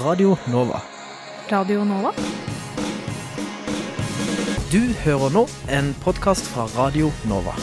Radio 0.00 0.36
Nova. 0.46 0.80
Radio 1.50 1.82
Nova? 1.84 2.12
Du 4.70 4.78
hører 5.02 5.32
nå 5.34 5.42
en 5.74 5.90
podkast 6.04 6.46
fra 6.52 6.68
Radio 6.76 7.10
Nova. 7.26 7.56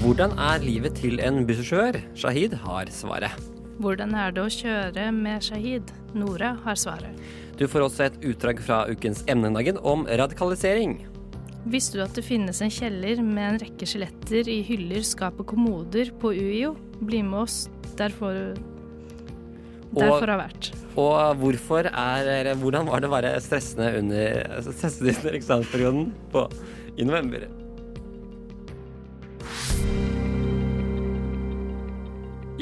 Hvordan 0.00 0.38
er 0.38 0.64
livet 0.64 1.02
til 1.04 1.20
en 1.20 1.44
bussjåfør? 1.46 2.00
Shahid 2.16 2.56
har 2.64 2.88
svaret. 2.90 3.51
Hvordan 3.80 4.12
er 4.18 4.34
det 4.34 4.42
å 4.42 4.50
kjøre 4.52 5.06
med 5.16 5.46
Shahid? 5.46 5.92
Nora 6.12 6.52
har 6.64 6.76
svaret. 6.76 7.16
Du 7.56 7.64
får 7.70 7.86
også 7.86 8.04
et 8.08 8.18
utdrag 8.32 8.60
fra 8.64 8.82
ukens 8.90 9.22
emnedagen 9.30 9.78
om 9.80 10.04
radikalisering. 10.08 10.98
Visste 11.72 12.00
du 12.00 12.02
at 12.04 12.16
det 12.16 12.24
finnes 12.26 12.58
en 12.64 12.72
kjeller 12.72 13.22
med 13.22 13.46
en 13.46 13.62
rekke 13.62 13.86
skjeletter 13.86 14.50
i 14.50 14.58
hyller, 14.66 15.04
skap 15.06 15.38
og 15.40 15.46
kommoder 15.54 16.10
på 16.20 16.34
UiO? 16.34 16.74
Bli 17.00 17.22
med 17.22 17.44
oss. 17.44 17.64
Derfor 17.96 18.54
Derfor 19.92 20.30
har 20.32 20.40
vært. 20.40 20.70
Og 20.96 21.36
hvorfor 21.40 21.88
er, 21.88 22.54
hvordan 22.60 22.88
var 22.88 23.02
det 23.02 23.10
å 23.10 23.12
være 23.12 23.32
stressende 23.44 23.90
under, 24.00 24.46
altså 24.56 24.72
stressende 24.72 25.12
under 25.18 25.36
eksamensperioden 25.36 26.06
i 26.96 27.08
november? 27.08 27.44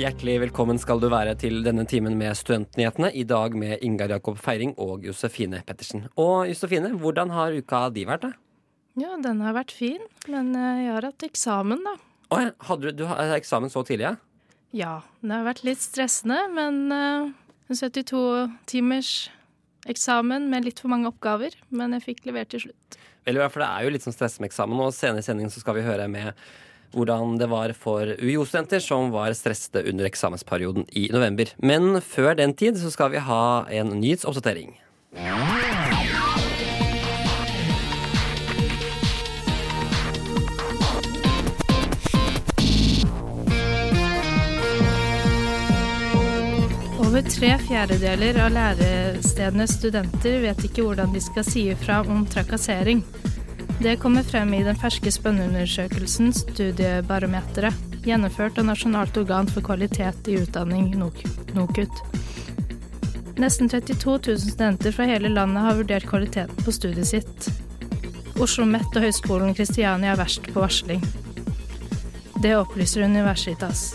Hjertelig 0.01 0.39
velkommen 0.41 0.79
skal 0.81 0.97
du 0.97 1.11
være 1.13 1.35
til 1.37 1.59
denne 1.61 1.83
timen 1.85 2.15
med 2.17 2.33
Studentnyhetene. 2.39 3.11
I 3.13 3.25
dag 3.29 3.53
med 3.53 3.83
Ingar 3.85 4.09
Jakob 4.09 4.39
Feiring 4.41 4.71
og 4.81 5.03
Josefine 5.05 5.59
Pettersen. 5.67 6.07
Og 6.17 6.49
Josefine, 6.49 6.95
hvordan 7.03 7.29
har 7.35 7.53
uka 7.53 7.83
di 7.93 8.07
vært? 8.09 8.25
da? 8.25 8.31
Ja, 8.97 9.19
den 9.21 9.43
har 9.45 9.53
vært 9.59 9.75
fin, 9.77 10.01
men 10.25 10.55
eh, 10.57 10.87
jeg 10.87 10.95
har 10.95 11.05
hatt 11.05 11.27
eksamen, 11.27 11.83
da. 11.85 11.93
Å, 12.33 12.39
ja, 12.47 12.55
hadde 12.71 12.89
du, 12.89 13.03
du 13.03 13.05
hadde 13.11 13.37
eksamen 13.43 13.75
så 13.75 13.83
tidlig, 13.85 14.09
ja? 14.09 14.15
Ja, 14.73 14.95
det 15.21 15.35
har 15.35 15.45
vært 15.51 15.63
litt 15.69 15.85
stressende, 15.85 16.41
men 16.57 16.81
uh, 16.89 17.29
en 17.69 17.83
72 17.83 18.25
timers 18.73 19.13
eksamen 19.85 20.49
med 20.49 20.65
litt 20.71 20.81
for 20.81 20.95
mange 20.95 21.13
oppgaver. 21.13 21.61
Men 21.69 21.93
jeg 21.99 22.07
fikk 22.07 22.25
levert 22.31 22.55
til 22.57 22.71
slutt. 22.71 23.01
Veldig 23.29 23.45
bra, 23.45 23.53
for 23.53 23.67
det 23.67 23.69
er 23.69 23.85
jo 23.85 23.95
litt 23.99 24.09
sånn 24.09 24.17
stress 24.17 24.41
med 24.41 24.49
eksamen, 24.49 24.81
og 24.81 24.97
senere 24.97 25.21
i 25.21 25.29
sendingen 25.29 25.53
så 25.53 25.61
skal 25.61 25.77
vi 25.77 25.85
høre 25.85 26.09
med 26.09 26.33
hvordan 26.95 27.39
det 27.41 27.49
var 27.51 27.75
for 27.79 28.15
UiO-studenter 28.19 28.83
som 28.83 29.13
var 29.15 29.35
stressede 29.39 29.85
under 29.91 30.09
eksamensperioden 30.09 30.87
i 30.97 31.09
november. 31.13 31.53
Men 31.59 32.01
før 32.03 32.35
den 32.39 32.55
tid 32.55 32.81
så 32.81 32.91
skal 32.93 33.15
vi 33.15 33.25
ha 33.25 33.67
en 33.71 33.95
nyhetsoppdatering. 34.01 34.77
Over 47.01 47.25
tre 47.27 47.49
fjerdedeler 47.67 48.37
av 48.39 48.53
lærestedenes 48.55 49.75
studenter 49.81 50.39
vet 50.45 50.63
ikke 50.65 50.85
hvordan 50.87 51.11
de 51.13 51.21
skal 51.21 51.45
si 51.45 51.67
ifra 51.73 51.99
om 52.07 52.23
trakassering. 52.31 53.03
Det 53.83 53.97
kommer 53.97 54.23
frem 54.23 54.55
i 54.55 54.65
den 54.65 54.77
ferske 54.77 55.09
spørreundersøkelsen 55.09 56.35
Studiebarometeret, 56.37 57.73
gjennomført 58.05 58.59
av 58.61 58.67
Nasjonalt 58.69 59.17
organ 59.17 59.49
for 59.49 59.65
kvalitet 59.65 60.29
i 60.29 60.35
utdanning, 60.43 60.91
NOKUT. 61.01 62.03
Nesten 63.41 63.73
32 63.73 64.19
000 64.27 64.43
studenter 64.43 64.93
fra 64.93 65.07
hele 65.09 65.31
landet 65.33 65.65
har 65.65 65.79
vurdert 65.81 66.05
kvaliteten 66.11 66.61
på 66.61 66.75
studiet 66.77 67.09
sitt. 67.09 67.49
Oslo 68.35 68.45
OsloMet 68.45 69.01
og 69.01 69.07
Høgskolen 69.07 69.57
Kristiania 69.57 70.13
er 70.13 70.21
verst 70.21 70.53
på 70.53 70.61
varsling. 70.61 71.01
Det 72.45 72.53
opplyser 72.61 73.09
Universitas. 73.09 73.95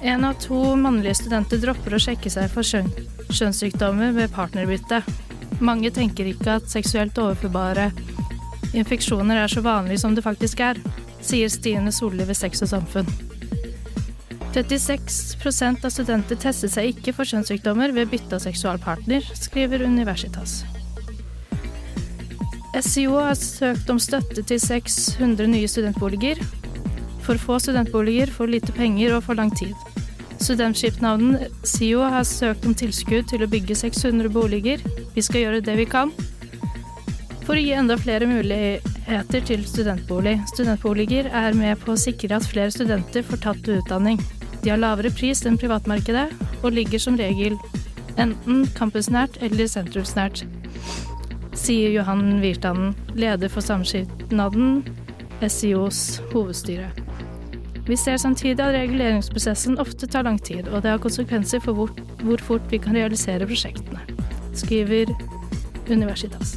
En 0.00 0.24
av 0.24 0.40
to 0.40 0.72
mannlige 0.72 1.20
studenter 1.20 1.60
dropper 1.60 1.98
å 1.98 2.00
sjekke 2.00 2.32
seg 2.32 2.48
for 2.48 2.64
kjønn, 2.64 2.88
kjønnssykdommer 3.28 4.16
ved 4.16 4.32
partnerbytte. 4.32 5.04
Mange 5.60 5.92
tenker 5.92 6.32
ikke 6.32 6.62
at 6.62 6.72
seksuelt 6.72 7.20
overførbare 7.20 7.90
infeksjoner 8.74 9.42
er 9.42 9.52
så 9.52 9.62
vanlige 9.64 10.02
som 10.02 10.14
det 10.16 10.24
faktisk 10.26 10.62
er, 10.64 10.80
sier 11.22 11.50
Stine 11.52 11.92
Solli 11.94 12.26
ved 12.26 12.38
Sex 12.38 12.64
og 12.66 12.72
Samfunn. 12.72 13.10
36% 14.56 15.84
av 15.84 15.92
studenter 15.92 16.38
testet 16.40 16.72
seg 16.72 16.94
ikke 16.94 17.12
for 17.18 17.28
kjønnssykdommer 17.28 17.92
ved 17.92 18.08
bytte 18.08 18.38
av 18.38 18.44
seksualpartner, 18.46 19.26
skriver 19.36 19.84
Universitas. 19.84 20.62
SIO 22.76 23.18
har 23.20 23.36
søkt 23.36 23.90
om 23.92 24.00
støtte 24.00 24.42
til 24.44 24.60
600 24.60 25.48
nye 25.48 25.68
studentboliger. 25.68 26.40
For 27.24 27.40
få 27.40 27.58
studentboliger, 27.60 28.32
for 28.32 28.48
lite 28.48 28.72
penger 28.76 29.16
og 29.16 29.24
for 29.28 29.38
lang 29.38 29.52
tid. 29.56 29.72
Studentskipnaden 30.40 31.38
SIO 31.64 32.04
har 32.04 32.24
søkt 32.28 32.66
om 32.68 32.76
tilskudd 32.76 33.28
til 33.30 33.44
å 33.44 33.50
bygge 33.50 33.76
600 33.76 34.32
boliger. 34.32 34.84
Vi 35.14 35.24
skal 35.24 35.46
gjøre 35.46 35.64
det 35.64 35.76
vi 35.80 35.88
kan. 35.88 36.12
For 37.46 37.54
å 37.54 37.62
gi 37.62 37.76
enda 37.78 37.94
flere 37.94 38.26
muligheter 38.26 39.44
til 39.46 39.60
studentbolig. 39.70 40.40
Studentboliger 40.50 41.28
er 41.30 41.54
med 41.54 41.78
på 41.78 41.94
å 41.94 42.00
sikre 42.00 42.40
at 42.40 42.48
flere 42.50 42.74
studenter 42.74 43.22
får 43.22 43.42
tatt 43.44 43.70
utdanning. 43.70 44.18
De 44.64 44.72
har 44.72 44.80
lavere 44.82 45.12
pris 45.14 45.44
enn 45.46 45.58
privatmarkedet, 45.60 46.26
og 46.64 46.74
ligger 46.74 46.98
som 46.98 47.18
regel 47.20 47.54
enten 48.18 48.64
campusnært 48.74 49.38
eller 49.46 49.70
sentrumsnært, 49.70 50.42
sier 51.56 51.94
Johan 51.94 52.40
Virtanen, 52.42 52.96
leder 53.14 53.52
for 53.52 53.62
samskipnaden 53.62 54.80
SIOs 55.46 56.18
hovedstyre. 56.32 56.90
Vi 57.86 57.94
ser 58.00 58.18
samtidig 58.18 58.58
at 58.58 58.74
reguleringsprosessen 58.74 59.78
ofte 59.78 60.10
tar 60.10 60.26
lang 60.26 60.42
tid, 60.42 60.66
og 60.72 60.82
det 60.82 60.96
har 60.96 61.02
konsekvenser 61.02 61.62
for 61.62 61.78
hvor, 61.78 61.94
hvor 62.26 62.42
fort 62.42 62.66
vi 62.74 62.82
kan 62.82 62.98
realisere 62.98 63.46
prosjektene, 63.46 64.02
skriver 64.58 65.14
Universitas. 65.86 66.56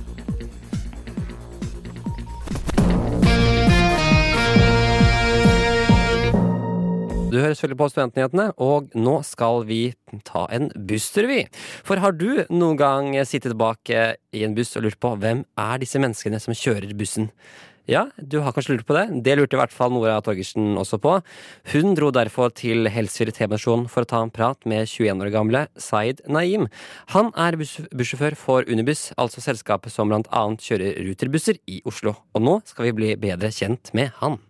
Du 7.29 7.35
hører 7.37 7.53
selvfølgelig 7.53 7.77
på 7.77 7.87
Studentnyhetene, 7.91 8.45
og 8.57 8.87
nå 8.97 9.19
skal 9.27 9.61
vi 9.69 9.91
ta 10.25 10.47
en 10.49 10.71
busstur, 10.89 11.27
vi. 11.29 11.43
For 11.85 12.01
har 12.01 12.15
du 12.17 12.41
noen 12.49 12.79
gang 12.79 13.11
sittet 13.29 13.53
bak 13.59 13.91
i 13.93 14.41
en 14.47 14.55
buss 14.57 14.73
og 14.79 14.87
lurt 14.87 14.97
på 14.97 15.11
hvem 15.21 15.43
er 15.61 15.81
disse 15.83 16.01
menneskene 16.01 16.39
som 16.41 16.57
kjører 16.57 16.95
bussen? 16.97 17.29
Ja, 17.89 18.07
du 18.17 18.39
har 18.41 18.53
kanskje 18.53 18.75
lurt 18.75 18.87
på 18.89 18.97
det. 18.97 19.21
Det 19.25 19.37
lurte 19.37 19.57
i 19.57 19.61
hvert 19.61 19.73
fall 19.73 19.93
Nora 19.93 20.17
Torgersen 20.25 20.73
også 20.81 20.97
på. 21.01 21.15
Hun 21.73 21.93
dro 21.97 22.09
derfor 22.13 22.49
til 22.49 22.89
Helsfyr 22.89 23.29
T-banestasjonen 23.29 23.85
for 23.93 24.05
å 24.05 24.09
ta 24.09 24.23
en 24.25 24.33
prat 24.33 24.65
med 24.69 24.89
21 24.89 25.21
år 25.25 25.33
gamle 25.33 25.63
Zaid 25.77 26.25
Naim. 26.25 26.65
Han 27.13 27.29
er 27.37 27.61
bussjåfør 27.61 28.37
for 28.41 28.69
Unibuss, 28.69 29.11
altså 29.21 29.45
selskapet 29.45 29.93
som 29.93 30.09
blant 30.09 30.29
annet 30.33 30.65
kjører 30.65 31.01
ruterbusser 31.11 31.61
i 31.69 31.83
Oslo. 31.85 32.17
Og 32.33 32.45
nå 32.45 32.59
skal 32.69 32.89
vi 32.89 32.99
bli 33.03 33.15
bedre 33.21 33.53
kjent 33.53 33.93
med 33.97 34.13
han. 34.21 34.41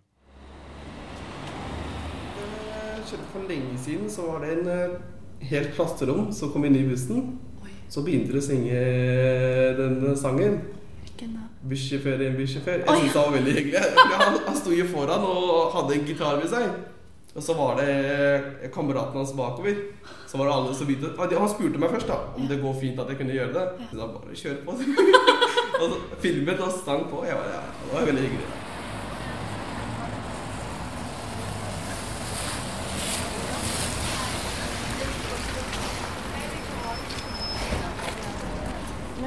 Lenge 3.50 3.78
siden 3.82 4.10
så 4.10 4.26
var 4.30 4.44
det 4.44 4.56
en 4.58 4.68
eh, 4.74 4.98
helt 5.50 5.72
klasserom 5.76 6.30
som 6.34 6.52
kom 6.52 6.66
inn 6.68 6.78
i 6.78 6.86
bussen. 6.88 7.32
Så 7.90 8.04
begynte 8.06 8.34
de 8.34 8.38
å 8.38 8.44
synge 8.44 8.82
denne 9.80 10.14
sangen. 10.18 10.60
Bussjåfør 11.70 12.22
en 12.24 12.38
bussjåfør. 12.38 12.84
Jeg 12.84 13.00
syntes 13.00 13.16
det 13.16 13.24
var 13.24 13.34
veldig 13.34 13.56
hyggelig. 13.56 13.80
Han, 14.22 14.38
han 14.46 14.56
sto 14.56 14.72
jo 14.72 14.86
foran 14.88 15.26
og 15.26 15.74
hadde 15.74 15.98
en 15.98 16.06
gitar 16.08 16.38
ved 16.40 16.48
seg. 16.52 16.70
Og 17.34 17.44
så 17.46 17.54
var 17.54 17.76
det 17.78 18.70
kameraten 18.74 19.18
hans 19.20 19.34
bakover. 19.38 19.74
Så 20.26 20.38
var 20.38 20.48
det 20.48 20.54
alle 20.54 20.74
som 20.74 20.86
begynte 20.86 21.38
Han 21.38 21.52
spurte 21.52 21.82
meg 21.82 21.92
først 21.92 22.10
da 22.10 22.18
om 22.36 22.48
det 22.50 22.62
går 22.62 22.80
fint 22.80 23.02
at 23.02 23.10
jeg 23.10 23.20
kunne 23.20 23.36
gjøre 23.36 23.52
det. 23.58 23.66
Så 23.90 24.00
da 24.00 24.08
bare 24.14 24.40
kjør 24.42 24.64
på. 24.64 24.78
og 25.80 25.84
så 25.84 26.00
filmet 26.22 26.64
og 26.64 26.74
sang 26.80 27.06
på. 27.10 27.22
Jeg 27.26 27.38
var, 27.38 27.54
ja, 27.54 27.62
det 27.84 27.94
var 27.94 28.10
veldig 28.12 28.26
hyggelig. 28.28 28.59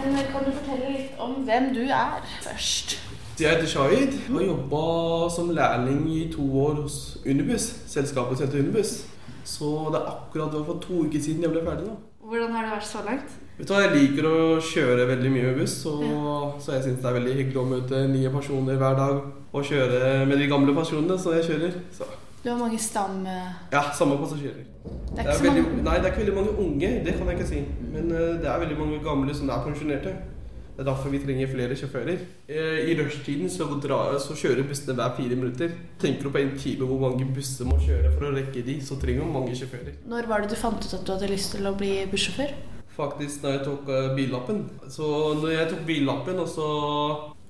Men 0.04 0.26
kan 0.34 0.44
du 0.44 0.52
fortelle 0.52 0.90
litt 0.92 1.20
om 1.22 1.36
hvem 1.48 1.70
du 1.76 1.84
er 1.88 2.24
først? 2.44 2.98
Jeg 3.40 3.50
heter 3.50 3.70
Shahid 3.72 4.18
og 4.30 4.36
har 4.36 4.44
jobba 4.46 4.82
som 5.32 5.52
lærling 5.56 6.02
i 6.12 6.26
to 6.34 6.44
år 6.60 6.82
hos 6.82 6.98
Unibuss. 7.26 7.70
Selskapet 7.88 8.38
som 8.38 8.48
heter 8.48 8.66
Unibuss. 8.66 9.06
Så 9.48 9.70
det 9.94 10.02
er 10.02 10.10
akkurat 10.12 10.58
for 10.68 10.82
to 10.84 11.06
uker 11.06 11.24
siden 11.24 11.48
jeg 11.48 11.54
ble 11.54 11.64
ferdig 11.64 11.88
da. 11.88 11.96
Hvordan 12.24 12.52
har 12.56 12.68
det 12.68 12.74
vært 12.76 12.88
så 12.88 13.06
langt? 13.06 13.32
Vet 13.58 13.68
du 13.70 13.74
hva, 13.74 13.82
Jeg 13.84 13.96
liker 13.96 14.28
å 14.28 14.36
kjøre 14.64 15.08
veldig 15.08 15.32
mye 15.32 15.48
med 15.50 15.58
buss, 15.62 15.78
og, 15.92 16.04
ja. 16.08 16.36
så 16.60 16.76
jeg 16.76 16.86
syns 16.88 17.02
det 17.04 17.10
er 17.10 17.18
veldig 17.20 17.34
hyggelig 17.40 17.62
å 17.62 17.66
møte 17.72 18.04
nye 18.12 18.32
personer 18.34 18.80
hver 18.84 19.00
dag. 19.00 19.24
Og 19.54 19.68
kjøre 19.72 20.14
med 20.28 20.40
de 20.42 20.52
gamle 20.52 20.76
personene 20.76 21.20
så 21.22 21.36
jeg 21.38 21.48
kjører. 21.52 21.80
Så. 21.96 22.08
Du 22.44 22.50
har 22.52 22.60
mange 22.60 22.78
stam... 22.82 23.24
Ja, 23.72 23.86
samme 23.96 24.18
passasjerer. 24.20 24.66
Det 24.84 25.20
er 25.20 25.24
Det 25.24 25.32
er 25.32 25.38
så 25.38 25.44
veldig, 25.46 25.64
mange 25.64 25.84
nei, 25.86 25.96
det 25.96 26.06
er 26.06 26.12
ikke 26.12 26.24
veldig 26.26 26.36
mange 26.36 26.54
unge, 26.60 26.90
det 27.06 27.16
kan 27.16 27.30
jeg 27.30 27.38
ikke 27.40 27.50
si. 27.54 27.64
Men 27.94 28.12
eh, 28.12 28.34
det 28.44 28.50
er 28.52 28.64
veldig 28.66 28.78
mange 28.80 29.00
gamle 29.06 29.36
som 29.38 29.50
er 29.50 29.64
pensjonerte. 29.64 30.14
Det 30.74 30.82
er 30.82 30.88
derfor 30.90 31.14
vi 31.14 31.20
trenger 31.22 31.52
flere 31.52 31.76
sjåfører. 31.78 32.22
Eh, 32.50 32.80
I 32.90 32.96
rushtiden 32.98 33.50
så, 33.54 33.68
så 34.26 34.36
kjører 34.36 34.68
bussene 34.68 34.96
hver 34.98 35.16
fire 35.20 35.36
minutter. 35.38 35.76
Tenker 36.02 36.24
du 36.24 36.30
på 36.34 36.42
en 36.42 36.56
time 36.58 36.88
hvor 36.90 37.00
mange 37.00 37.28
busser 37.36 37.70
må 37.70 37.78
kjøre 37.78 38.12
for 38.16 38.28
å 38.28 38.36
rekke 38.36 38.66
de, 38.66 38.80
så 38.82 38.98
trenger 39.00 39.24
man 39.24 39.44
mange 39.44 39.56
sjåfører. 39.56 40.00
Når 40.10 40.28
var 40.32 40.42
det 40.42 40.50
du 40.52 40.60
fant 40.60 40.82
ut 40.82 40.96
at 40.98 41.06
du 41.06 41.14
hadde 41.14 41.30
lyst 41.30 41.54
til 41.56 41.70
å 41.70 41.76
bli 41.78 41.94
bussjåfør? 42.12 42.56
Faktisk 42.98 43.46
da 43.46 43.54
jeg 43.56 43.64
tok 43.70 43.88
eh, 43.94 44.10
billappen. 44.18 44.66
Så 44.92 45.06
når 45.40 45.54
jeg 45.54 45.70
tok 45.72 45.86
billappen, 45.88 46.42
og 46.42 46.50
så 46.50 46.68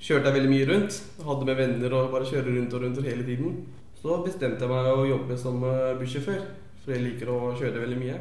kjørte 0.04 0.30
jeg 0.30 0.38
veldig 0.38 0.52
mye 0.52 0.68
rundt, 0.70 1.00
hadde 1.24 1.48
med 1.48 1.64
venner 1.64 1.96
og 1.98 2.12
bare 2.12 2.28
kjøre 2.28 2.52
rundt 2.52 2.76
og 2.76 2.86
rundt 2.86 3.02
hele 3.08 3.26
tiden, 3.26 3.64
så 4.04 4.18
bestemte 4.26 4.66
jeg 4.66 4.72
meg 4.72 4.90
å 4.92 5.06
jobbe 5.08 5.38
som 5.40 5.62
eh, 5.64 5.94
bussjåfør. 5.96 6.42
For 6.84 6.92
jeg 6.92 7.06
liker 7.06 7.30
å 7.32 7.38
kjøre 7.56 7.86
veldig 7.86 8.00
mye. 8.02 8.18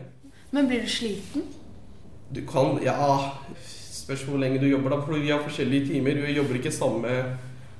Men 0.55 0.69
blir 0.70 0.84
du 0.84 0.90
sliten? 0.90 1.49
Du 2.32 2.44
kan 2.46 2.79
Ja, 2.84 2.94
spørs 3.67 4.23
hvor 4.29 4.38
lenge 4.38 4.61
du 4.62 4.69
jobber, 4.69 4.94
da. 4.94 5.00
For 5.02 5.19
vi 5.19 5.32
har 5.32 5.43
forskjellige 5.43 5.90
timer. 5.90 6.23
Vi 6.23 6.37
jobber 6.37 6.61
ikke 6.61 6.70
samme, 6.75 7.17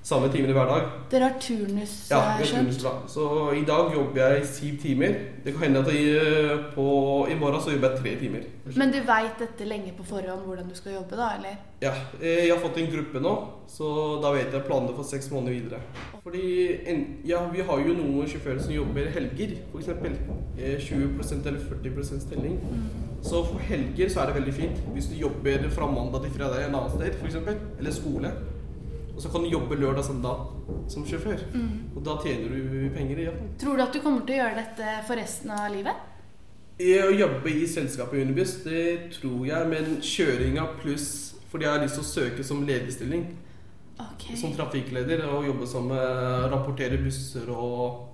samme 0.03 0.29
timer 0.33 0.53
hver 0.57 0.67
dag. 0.67 0.87
Dere 1.13 1.29
har 1.29 1.35
turnus, 1.41 1.93
Ja, 2.11 2.19
vi 2.39 2.43
har 2.43 2.49
skjønt. 2.49 2.67
turnusdag. 2.67 3.03
Så 3.09 3.27
i 3.55 3.65
dag 3.65 3.93
jobber 3.95 4.19
jeg 4.35 4.47
syv 4.47 4.79
timer. 4.83 5.15
Det 5.45 5.53
kan 5.55 5.63
hende 5.63 5.79
at 5.85 5.93
jeg, 5.95 6.59
på, 6.75 6.87
i 7.31 7.35
morgen 7.39 7.61
så 7.63 7.71
jobber 7.71 7.91
jeg 7.91 8.01
tre 8.01 8.15
timer. 8.19 8.41
Men 8.77 8.91
du 8.91 8.99
veit 9.07 9.39
dette 9.39 9.69
lenge 9.69 9.93
på 9.97 10.05
forhånd 10.07 10.43
hvordan 10.47 10.69
du 10.69 10.75
skal 10.75 10.97
jobbe, 10.97 11.17
da, 11.17 11.29
eller? 11.39 11.57
Ja, 11.83 11.93
eh, 12.21 12.47
jeg 12.47 12.51
har 12.55 12.61
fått 12.63 12.79
en 12.79 12.91
gruppe 12.91 13.21
nå, 13.23 13.35
så 13.71 13.89
da 14.23 14.33
vet 14.35 14.53
jeg 14.55 14.67
planene 14.67 14.95
for 14.97 15.07
seks 15.07 15.31
måneder 15.31 15.53
videre. 15.53 15.81
Fordi 16.23 17.23
ja, 17.27 17.41
vi 17.53 17.63
har 17.63 17.79
jo 17.87 17.95
noen 17.95 18.27
sjåfører 18.31 18.63
som 18.63 18.75
jobber 18.75 19.07
helger, 19.15 19.55
f.eks. 19.73 19.89
20% 20.91 21.47
eller 21.47 21.59
40% 21.59 22.21
stilling. 22.27 22.59
Så 23.23 23.45
for 23.47 23.59
helger 23.59 24.09
så 24.11 24.21
er 24.23 24.27
det 24.33 24.35
veldig 24.41 24.55
fint. 24.55 24.83
Hvis 24.95 25.07
du 25.11 25.15
jobber 25.15 25.69
fra 25.71 25.87
mandag 25.87 26.23
til 26.27 26.35
fredag 26.39 26.67
en 26.67 26.75
annen 26.75 26.91
sted, 26.91 27.15
f.eks., 27.23 27.39
eller 27.79 27.95
skole, 27.95 28.33
og 29.15 29.21
så 29.21 29.29
kan 29.33 29.43
du 29.45 29.49
jobbe 29.53 29.77
lørdag 29.77 30.05
søndag 30.05 30.47
som 30.89 31.05
sjåfør. 31.07 31.43
Og 31.97 32.01
da 32.05 32.17
tjener 32.23 32.49
du 32.49 32.89
penger 32.95 33.19
i 33.19 33.27
hvert. 33.29 33.43
Tror 33.61 33.77
du 33.77 33.83
at 33.85 33.93
du 33.93 34.01
kommer 34.01 34.25
til 34.27 34.39
å 34.39 34.41
gjøre 34.43 34.63
dette 34.63 34.95
for 35.07 35.21
resten 35.21 35.51
av 35.53 35.69
livet? 35.75 36.09
Eh, 36.81 37.05
Å 37.05 37.13
jobbe 37.13 37.51
i 37.53 37.67
selskapet 37.69 38.23
Unibuss, 38.25 38.57
det 38.65 39.11
tror 39.19 39.45
jeg, 39.47 39.69
men 39.69 39.99
kjøringa 40.01 40.65
pluss 40.81 41.11
fordi 41.53 41.67
jeg 41.67 41.73
har 41.75 41.83
lyst 41.85 41.99
til 41.99 42.03
å 42.03 42.09
søke 42.09 42.45
som 42.49 42.63
lederstilling. 42.65 43.27
Okay. 44.01 44.37
Som 44.41 44.55
trafikkleder 44.57 45.21
og 45.29 45.45
jobbe 45.47 45.67
som 45.69 45.91
rapportere 45.93 46.49
rapporterer 46.55 47.03
busser 47.05 47.51
og 47.53 48.09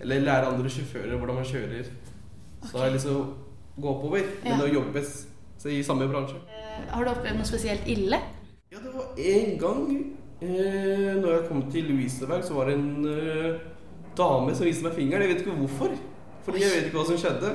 Eller 0.00 0.20
lære 0.22 0.46
andre 0.46 0.70
sjåfører 0.70 1.18
hvordan 1.18 1.34
man 1.34 1.44
kjører. 1.44 1.84
Så 2.62 2.68
Ok. 2.70 2.78
har 2.78 2.84
jeg 2.86 2.92
lyst 2.94 3.06
til 3.06 3.16
å 3.16 3.34
gå 3.82 3.88
oppover, 3.88 4.22
men 4.44 4.52
Ja. 4.60 4.64
å 4.64 4.72
jobbe 4.72 5.02
i 5.66 5.82
samme 5.82 6.06
bransje. 6.08 6.36
Eh, 6.48 6.92
Har 6.92 7.04
du 7.04 7.10
opplevd 7.10 7.36
noe 7.36 7.44
spesielt 7.44 7.86
ille? 7.86 8.20
Ja, 8.70 8.78
det 8.78 8.94
var 8.94 9.06
en 9.18 9.58
gang 9.58 10.16
eh, 10.42 11.16
når 11.18 11.32
jeg 11.32 11.44
kom 11.48 11.64
til 11.72 11.90
Louiseberg, 11.90 12.44
så 12.46 12.56
var 12.56 12.70
det 12.70 12.78
en 12.78 13.08
eh, 13.10 13.60
dame 14.18 14.54
som 14.54 14.66
viste 14.68 14.86
meg 14.86 14.96
fingeren. 14.96 15.26
Jeg 15.26 15.34
vet 15.34 15.44
ikke 15.44 15.58
hvorfor. 15.58 15.94
Fordi 16.46 16.64
jeg 16.64 16.74
vet 16.74 16.88
ikke 16.88 17.00
hva 17.00 17.06
som 17.10 17.20
skjedde. 17.20 17.52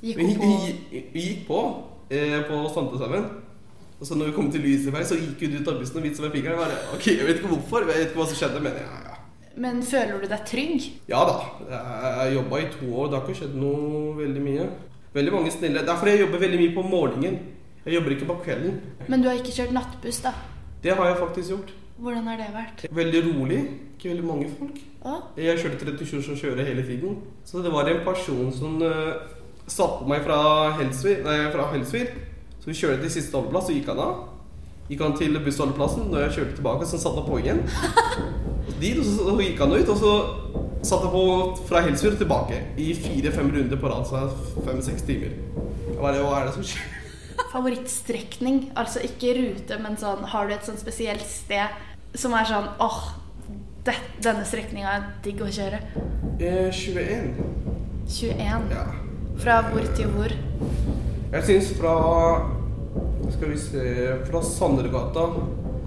Gikk 0.00 0.20
hun 0.22 0.34
på 0.40 0.50
vi, 0.50 1.04
vi 1.12 1.24
gikk 1.26 1.46
på 1.48 1.60
eh, 2.08 2.40
på 2.48 2.60
Santeshaugen. 2.74 3.30
Og 4.00 4.08
så 4.08 4.16
når 4.16 4.30
vi 4.30 4.36
kom 4.38 4.48
til 4.52 4.64
Louiseberg, 4.64 5.04
så 5.04 5.18
gikk 5.20 5.42
hun 5.44 5.58
ut 5.60 5.68
av 5.68 5.80
bussen 5.82 6.00
og 6.00 6.06
viste 6.08 6.24
meg 6.24 6.34
fingeren. 6.36 6.56
Jeg 6.56 6.62
bare, 6.62 6.82
ok, 6.96 7.06
jeg 7.12 7.26
vet 7.28 7.40
ikke 7.42 7.52
hvorfor, 7.52 7.84
jeg 7.84 7.92
vet 7.92 8.06
ikke 8.08 8.22
hva 8.22 8.28
som 8.30 8.38
skjedde, 8.40 8.62
men 8.64 8.78
ja, 8.80 9.00
ja. 9.04 9.16
Men 9.60 9.82
føler 9.84 10.22
du 10.22 10.28
deg 10.30 10.44
trygg? 10.48 10.86
Ja 11.10 11.24
da. 11.28 11.34
Jeg 11.68 12.14
har 12.16 12.30
jobba 12.32 12.60
i 12.62 12.68
to 12.72 12.86
år. 12.94 13.10
Det 13.10 13.18
har 13.18 13.26
ikke 13.26 13.40
skjedd 13.42 13.58
noe 13.60 14.14
veldig 14.16 14.44
mye. 14.44 14.68
Veldig 15.12 15.34
mange 15.34 15.52
snille. 15.52 15.82
Det 15.84 15.92
er 15.92 15.98
fordi 16.00 16.14
jeg 16.14 16.22
jobber 16.22 16.42
veldig 16.46 16.60
mye 16.62 16.74
på 16.76 16.84
morgenen. 16.86 17.38
Jeg 17.84 17.96
jobber 17.96 18.14
ikke 18.14 18.28
på 18.30 18.38
kvelden. 18.44 18.78
Men 19.10 19.22
du 19.22 19.28
har 19.28 19.36
ikke 19.40 19.52
kjørt 19.56 19.74
nattbuss, 19.74 20.22
da? 20.24 20.32
Det 20.84 20.94
har 20.96 21.10
jeg 21.10 21.18
faktisk 21.20 21.52
gjort. 21.52 21.74
Hvordan 22.00 22.28
har 22.30 22.38
det 22.40 22.48
vært? 22.54 22.86
Veldig 22.96 23.20
rolig. 23.26 23.60
Ikke 23.98 24.14
veldig 24.14 24.24
mange 24.24 24.48
folk. 24.56 24.78
Ja. 25.04 25.18
Jeg 25.36 25.60
kjørte 25.60 25.84
37 25.84 26.22
som 26.24 26.36
kjører 26.38 26.64
hele 26.64 26.84
tiden. 26.86 27.18
Så 27.44 27.60
det 27.60 27.72
var 27.72 27.88
en 27.90 28.00
person 28.06 28.48
som 28.56 28.78
uh, 28.80 29.20
satte 29.68 30.08
meg 30.08 30.24
fra 30.24 30.38
Helsvir, 30.78 31.20
nei, 31.26 31.38
fra 31.52 31.66
Helsvir. 31.74 32.14
Så 32.60 32.70
vi 32.70 32.76
kjørte 32.78 33.04
til 33.04 33.12
siste 33.18 33.36
holdeplass, 33.36 33.68
så 33.68 33.76
gikk 33.76 33.90
han 33.92 34.00
av. 34.04 34.22
Gikk 34.88 35.04
han 35.04 35.16
til 35.18 35.36
bussholdeplassen. 35.44 36.08
Når 36.12 36.24
jeg 36.24 36.36
kjørte 36.38 36.56
tilbake, 36.60 36.88
så 36.88 37.00
satte 37.02 37.20
han 37.20 37.28
på 37.28 37.42
igjen. 37.42 37.60
Dit, 38.80 38.96
og 39.02 39.04
så, 39.04 39.36
gikk 39.42 39.60
han 39.60 39.76
ut, 39.76 39.92
og 39.92 40.00
så 40.00 40.14
satte 40.80 41.04
han 41.04 41.12
på 41.12 41.66
fra 41.68 41.84
Helsfjord 41.84 42.16
tilbake. 42.22 42.62
I 42.80 42.94
fire-fem 42.96 43.52
runder 43.52 43.80
på 43.80 43.92
rad, 43.92 44.08
så 44.08 44.24
fem-seks 44.64 45.04
timer. 45.08 45.36
Jeg 45.90 46.00
bare, 46.00 46.24
Hva 46.24 46.40
er 46.40 46.48
det 46.48 46.56
som 46.56 46.66
skjer? 46.72 46.96
Favorittstrekning? 47.52 48.64
Altså 48.78 49.04
ikke 49.04 49.36
rute, 49.36 49.78
men 49.82 49.96
sånn 50.00 50.26
Har 50.32 50.48
du 50.48 50.52
et 50.54 50.66
sånn 50.66 50.78
spesielt 50.80 51.24
sted 51.28 51.89
som 52.14 52.34
er 52.34 52.48
sånn 52.48 52.68
åh, 52.82 53.00
det, 53.86 53.94
denne 54.22 54.44
strekninga 54.48 54.96
er 54.96 55.06
digg 55.24 55.40
å 55.44 55.50
kjøre? 55.50 55.80
Eh, 56.40 56.68
21. 56.72 57.30
21. 58.10 58.70
Ja. 58.74 58.86
Fra 59.40 59.60
hvor 59.70 59.86
til 59.96 60.10
hvor? 60.14 60.34
Jeg 61.30 61.46
syns 61.46 61.70
fra 61.78 61.94
Skal 63.30 63.52
vi 63.52 63.58
se 63.62 63.82
Fra 64.26 64.40
Sandergata 64.44 65.28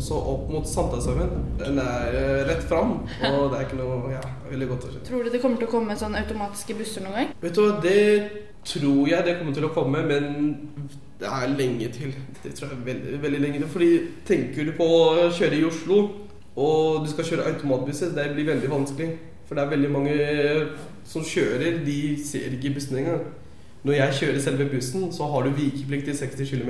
så 0.01 0.17
opp 0.17 0.47
mot 0.51 0.65
Sankthanshaugen. 0.67 1.29
Den 1.59 1.77
er 1.79 2.15
eh, 2.17 2.39
rett 2.47 2.63
fram, 2.67 2.95
og 3.29 3.51
det 3.51 3.59
er 3.59 3.67
ikke 3.67 3.77
noe 3.77 4.09
Ja, 4.11 4.23
veldig 4.49 4.67
godt 4.71 4.87
å 4.87 4.89
kjøre. 4.89 5.03
Tror 5.07 5.23
du 5.23 5.29
det 5.31 5.41
kommer 5.43 5.61
til 5.61 5.69
å 5.69 5.71
komme 5.71 5.95
sånn 5.99 6.17
automatiske 6.17 6.75
busser 6.79 7.05
noen 7.05 7.19
gang? 7.19 7.29
Vet 7.43 7.55
du 7.55 7.61
hva, 7.61 7.77
det 7.83 8.01
tror 8.67 9.11
jeg 9.11 9.27
det 9.27 9.37
kommer 9.39 9.55
til 9.55 9.67
å 9.67 9.71
komme, 9.75 10.01
men 10.09 10.25
det 11.23 11.31
er 11.31 11.53
lenge 11.57 11.91
til. 11.95 12.15
Det 12.43 12.53
tror 12.55 12.69
jeg 12.69 12.79
er 12.79 12.87
veldig, 12.87 13.19
veldig 13.23 13.41
lenge 13.41 13.61
til. 13.61 13.69
Fordi 13.75 13.91
tenker 14.27 14.67
du 14.67 14.73
på 14.77 14.87
å 14.87 15.29
kjøre 15.33 15.59
i 15.59 15.67
Oslo, 15.67 15.99
og 16.53 17.05
du 17.05 17.09
skal 17.11 17.29
kjøre 17.29 17.47
automatbusser, 17.53 18.11
det 18.13 18.33
blir 18.35 18.51
veldig 18.51 18.71
vanskelig. 18.71 19.13
For 19.47 19.55
det 19.55 19.63
er 19.63 19.71
veldig 19.71 19.91
mange 19.91 20.17
som 21.07 21.23
kjører, 21.25 21.79
de 21.85 21.97
ser 22.25 22.53
ikke 22.57 22.75
bussen 22.75 22.99
engang. 23.01 23.23
Når 23.83 23.97
jeg 23.97 24.19
kjører 24.19 24.43
selve 24.43 24.69
bussen, 24.71 25.09
så 25.11 25.27
har 25.31 25.43
du 25.43 25.55
vikeplikt 25.57 26.07
i 26.07 26.15
60 26.15 26.51
km. 26.51 26.69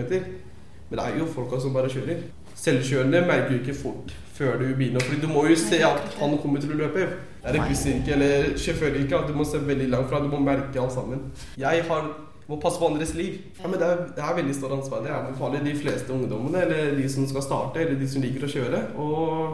Men 0.89 0.99
det 0.99 1.03
er 1.05 1.19
jo 1.19 1.27
folka 1.29 1.59
som 1.61 1.73
bare 1.73 1.91
kjører. 1.93 2.23
Selvkjørende 2.57 3.21
merker 3.27 3.49
du 3.49 3.59
ikke 3.59 3.75
fort 3.77 4.13
før 4.33 4.57
du 4.61 4.65
begynner. 4.75 5.01
Fordi 5.01 5.21
du 5.21 5.27
må 5.29 5.45
jo 5.49 5.55
se 5.57 5.79
at 5.85 6.17
han 6.19 6.37
kommer 6.41 6.61
til 6.61 6.73
å 6.73 6.79
løpe. 6.83 7.07
Er 7.43 7.55
det 7.55 7.63
bussyrke 7.67 8.13
eller 8.15 8.53
sjåføryrke. 8.57 9.21
Du 9.27 9.33
må 9.37 9.45
se 9.45 9.61
veldig 9.61 9.89
langt 9.91 10.09
fra. 10.09 10.21
Du 10.23 10.29
må 10.31 10.39
merke 10.41 10.81
alt 10.81 10.93
sammen. 10.95 11.25
Jeg 11.59 11.83
har, 11.89 12.09
må 12.49 12.59
passe 12.61 12.79
på 12.81 12.89
andres 12.89 13.13
liv. 13.15 13.39
Ja, 13.59 13.69
men 13.69 13.79
det 13.79 13.87
er, 13.87 14.03
det 14.17 14.23
er 14.23 14.37
veldig 14.37 14.55
stort 14.57 14.75
ansvar. 14.75 15.01
Det 15.03 15.11
er 15.11 15.17
anbefaler 15.19 15.63
de 15.63 15.73
fleste 15.79 16.13
ungdommene 16.13 16.65
eller 16.65 16.93
de 16.97 17.07
som 17.11 17.27
skal 17.29 17.45
starte, 17.45 17.81
eller 17.83 17.99
de 17.99 18.09
som 18.09 18.23
liker 18.23 18.45
å 18.47 18.51
kjøre, 18.51 18.83
å 18.99 19.09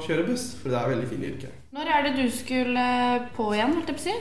kjøre 0.06 0.28
buss. 0.32 0.52
For 0.62 0.74
det 0.74 0.82
er 0.82 0.94
veldig 0.96 1.10
fint 1.12 1.30
yrke. 1.30 1.54
Når 1.76 1.94
er 1.96 2.08
det 2.08 2.14
du 2.18 2.26
skulle 2.34 2.86
på 3.38 3.50
igjen, 3.54 3.76
holdt 3.78 3.94
jeg 3.94 4.00
på 4.00 4.06
å 4.06 4.08
si? 4.10 4.20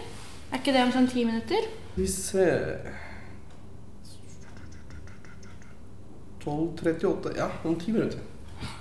Er 0.49 0.63
ikke 0.63 0.75
det 0.77 0.87
om 0.87 0.95
sånn 0.95 1.13
ti 1.13 1.25
minutter? 1.29 1.69
Vi 1.99 2.07
ser 2.09 2.91
12.38. 6.45 7.37
Ja, 7.37 7.51
om 7.65 7.77
ti 7.81 7.93
minutter. 7.93 8.21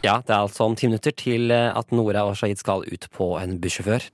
Ja, 0.03 0.19
det 0.25 0.33
er 0.33 0.43
altså 0.43 0.67
om 0.67 0.75
ti 0.77 0.87
minutter 0.89 1.13
til 1.17 1.51
eh, 1.53 1.69
at 1.75 1.91
Nora 1.93 2.23
og 2.27 2.37
Shahid 2.37 2.59
skal 2.61 2.85
ut 2.87 3.09
på 3.13 3.33
en 3.41 3.57
bussjåfør. 3.61 4.07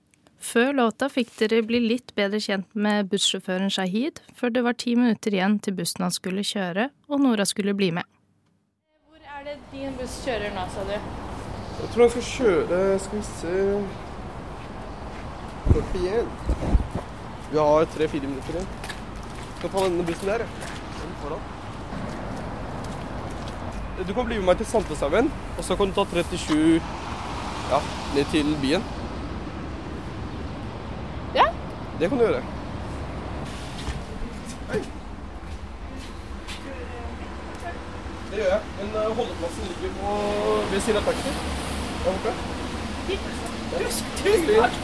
Før 0.44 0.74
låta 0.76 1.06
fikk 1.08 1.30
dere 1.38 1.62
bli 1.64 1.78
litt 1.80 2.12
bedre 2.18 2.36
kjent 2.42 2.66
med 2.76 3.08
bussjåføren 3.08 3.70
Shahid, 3.72 4.20
før 4.36 4.52
det 4.52 4.62
var 4.66 4.76
ti 4.76 4.92
minutter 4.98 5.32
igjen 5.32 5.56
til 5.64 5.72
bussen 5.78 6.04
han 6.04 6.12
skulle 6.12 6.44
kjøre, 6.44 6.90
og 7.08 7.22
Nora 7.24 7.46
skulle 7.48 7.72
bli 7.78 7.88
med. 7.96 8.04
Hvor 9.08 9.22
er 9.24 9.46
det 9.46 9.54
din 9.72 9.94
buss 9.96 10.18
kjører 10.26 10.52
nå, 10.52 10.66
sa 10.74 10.84
du? 10.84 10.96
Jeg 11.80 11.88
tror 11.94 12.04
han 12.04 12.12
skal 12.12 12.26
kjøre 12.28 12.98
Skal 13.02 13.18
vi 13.18 13.24
se 13.30 13.54
41. 15.72 16.28
Vi 17.50 17.58
har 17.58 17.88
tre-fire 17.94 18.28
minutter 18.28 18.58
igjen. 18.58 18.68
Skal 19.58 19.72
ta 19.72 19.86
denne 19.86 20.04
bussen 20.10 20.28
der, 20.28 20.44
jeg. 20.44 20.72
Den 20.98 21.14
foran. 21.22 21.42
Du 24.04 24.12
kan 24.12 24.28
bli 24.28 24.36
med 24.42 24.46
meg 24.50 24.60
til 24.60 24.68
Santeshaugen, 24.68 25.32
og 25.56 25.64
så 25.64 25.78
kan 25.78 25.88
du 25.88 25.96
ta 25.96 26.04
37 26.04 26.82
ja, 27.72 27.80
ned 28.18 28.30
til 28.34 28.52
byen. 28.60 28.84
Ja. 31.34 31.44
Det 31.98 32.08
kan 32.08 32.18
du 32.18 32.24
gjøre. 32.24 32.42
Hei. 34.70 34.80
Det 38.30 38.38
gjør 38.40 38.48
jeg. 38.50 38.60
Men 38.78 38.96
eh, 39.02 39.10
holdeplassen 39.18 39.68
ligger 39.70 39.94
på 40.00 40.14
ved 40.72 40.80
siden 40.80 40.98
av 40.98 41.04
taxien. 41.10 41.36
Der 42.04 42.10
borte. 42.10 42.32
Tusen 44.22 44.48
takk. 44.48 44.80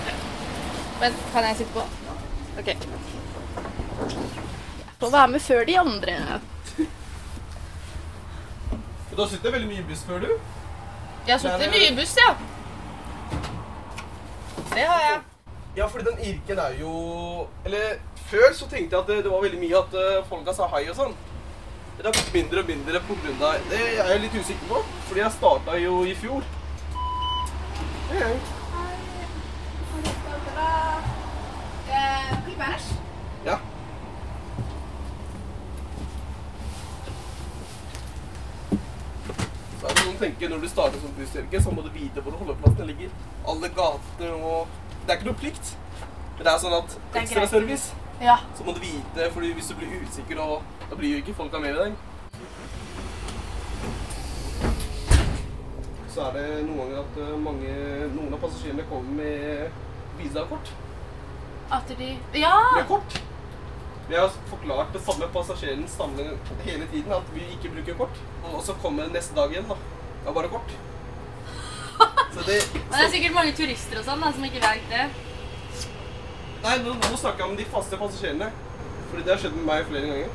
Men 1.01 1.19
kan 1.33 1.49
jeg 1.49 1.57
sitte 1.57 1.73
på? 1.73 1.83
Ok. 2.61 2.69
Få 5.01 5.11
være 5.11 5.29
med 5.29 5.41
før 5.41 5.65
de 5.65 5.79
andre. 5.79 6.17
Du 9.11 9.23
har 9.23 9.29
sittet 9.29 9.53
veldig 9.53 9.69
mye 9.69 9.83
i 9.83 9.89
buss 9.89 10.05
før, 10.07 10.23
du? 10.23 10.31
Jeg 11.27 11.35
har 11.35 11.43
sittet 11.43 11.75
mye 11.75 11.91
i 11.91 11.97
buss, 11.97 12.15
ja. 12.21 12.31
Det 14.71 14.87
har 14.87 15.01
jeg. 15.09 15.30
Ja, 15.77 15.87
fordi 15.87 16.05
den 16.05 16.19
yrken 16.19 16.59
er 16.59 16.73
jo 16.81 16.93
Eller 17.65 18.01
Før 18.17 18.53
så 18.55 18.67
tenkte 18.69 18.97
jeg 18.97 19.03
at 19.03 19.09
det, 19.09 19.25
det 19.25 19.31
var 19.31 19.43
veldig 19.43 19.61
mye 19.61 19.79
at 19.79 19.95
uh, 19.95 20.27
folka 20.29 20.55
sa 20.55 20.69
hei 20.75 20.85
og 20.91 20.97
sånn. 20.99 21.15
Det 21.99 22.07
har 22.07 22.15
blitt 22.15 22.33
mindre 22.35 22.63
og 22.63 22.71
mindre 22.71 23.01
av 23.01 23.67
Det 23.71 23.81
er 23.81 23.99
jeg 23.99 24.21
litt 24.23 24.37
usikker 24.39 24.71
på, 24.71 24.83
fordi 25.09 25.21
jeg 25.21 25.35
starta 25.35 25.75
jo 25.83 25.99
i 26.07 26.15
fjor. 26.17 26.47
Hei. 28.11 28.31
Ja. 33.45 33.57
Så 39.81 39.87
er 39.87 39.95
det 39.95 40.05
noen 40.05 40.19
tenker 40.21 40.51
Når 40.53 40.63
du 40.63 40.69
starter 40.69 41.01
som 41.01 41.15
bussyrke, 41.17 41.63
så 41.63 41.73
må 41.75 41.85
du 41.85 41.91
vite 41.95 42.25
hvor 42.25 42.37
holdeplassene 42.41 42.89
ligger. 42.93 43.13
Alle 43.49 43.73
gater 43.77 44.35
og 44.37 44.80
Det 45.07 45.11
er 45.13 45.19
ikke 45.19 45.31
noe 45.31 45.41
plikt. 45.41 45.73
Men 46.37 46.47
det 46.47 46.53
er 46.53 46.61
sånn 46.63 46.77
at 46.77 46.95
ekstra 47.21 47.47
service, 47.49 47.93
Ja. 48.21 48.37
så 48.57 48.65
må 48.65 48.73
du 48.75 48.81
vite, 48.81 49.31
fordi 49.35 49.53
hvis 49.57 49.69
du 49.69 49.75
blir 49.75 50.03
usikker, 50.05 50.41
og, 50.41 50.63
da 50.91 50.97
blir 50.97 51.11
jo 51.17 51.23
ikke 51.23 51.35
folka 51.35 51.59
med 51.61 51.75
deg. 51.77 51.93
Så 56.11 56.25
er 56.27 56.33
det 56.35 56.47
noen 56.67 56.79
ganger 56.81 57.03
at 57.05 57.19
eh, 57.23 57.35
mange, 57.39 57.75
noen 58.17 58.35
av 58.35 58.41
passasjerene 58.43 58.87
kommer 58.91 59.13
med 59.23 59.71
visakort. 60.19 60.73
At 61.71 61.93
de 61.99 62.17
Ja! 62.35 62.55
Med 62.77 62.89
kort. 62.89 63.21
Vi 64.11 64.17
har 64.19 64.33
forklart 64.51 64.93
det 64.93 65.01
samme 65.07 65.29
passasjeren 65.31 65.85
hele 66.65 66.87
tiden, 66.91 67.13
at 67.13 67.29
vi 67.35 67.45
ikke 67.55 67.71
bruker 67.77 67.95
kort. 67.95 68.17
Og 68.53 68.63
så 68.63 68.75
kommer 68.83 69.07
neste 69.13 69.37
dag 69.37 69.53
igjen, 69.53 69.69
da. 69.69 69.77
Det 70.25 70.29
er 70.29 70.35
bare 70.35 70.49
kort. 70.51 70.73
Så 72.35 72.47
det, 72.47 72.57
Men 72.75 72.95
det 72.95 73.05
er 73.05 73.13
sikkert 73.15 73.35
mange 73.35 73.53
turister 73.59 74.01
og 74.01 74.07
sånn 74.07 74.23
da, 74.23 74.31
som 74.35 74.47
ikke 74.47 74.63
vet 74.63 74.91
det. 74.93 75.07
Nei, 76.61 76.75
nå, 76.85 76.95
nå 76.95 77.17
snakker 77.19 77.43
jeg 77.43 77.51
om 77.51 77.59
de 77.59 77.67
faste 77.73 77.99
passasjerene. 77.99 78.51
Fordi 79.11 79.25
det 79.27 79.33
har 79.35 79.41
skjedd 79.43 79.57
med 79.57 79.67
meg 79.67 79.87
flere 79.91 80.11
ganger. 80.13 80.35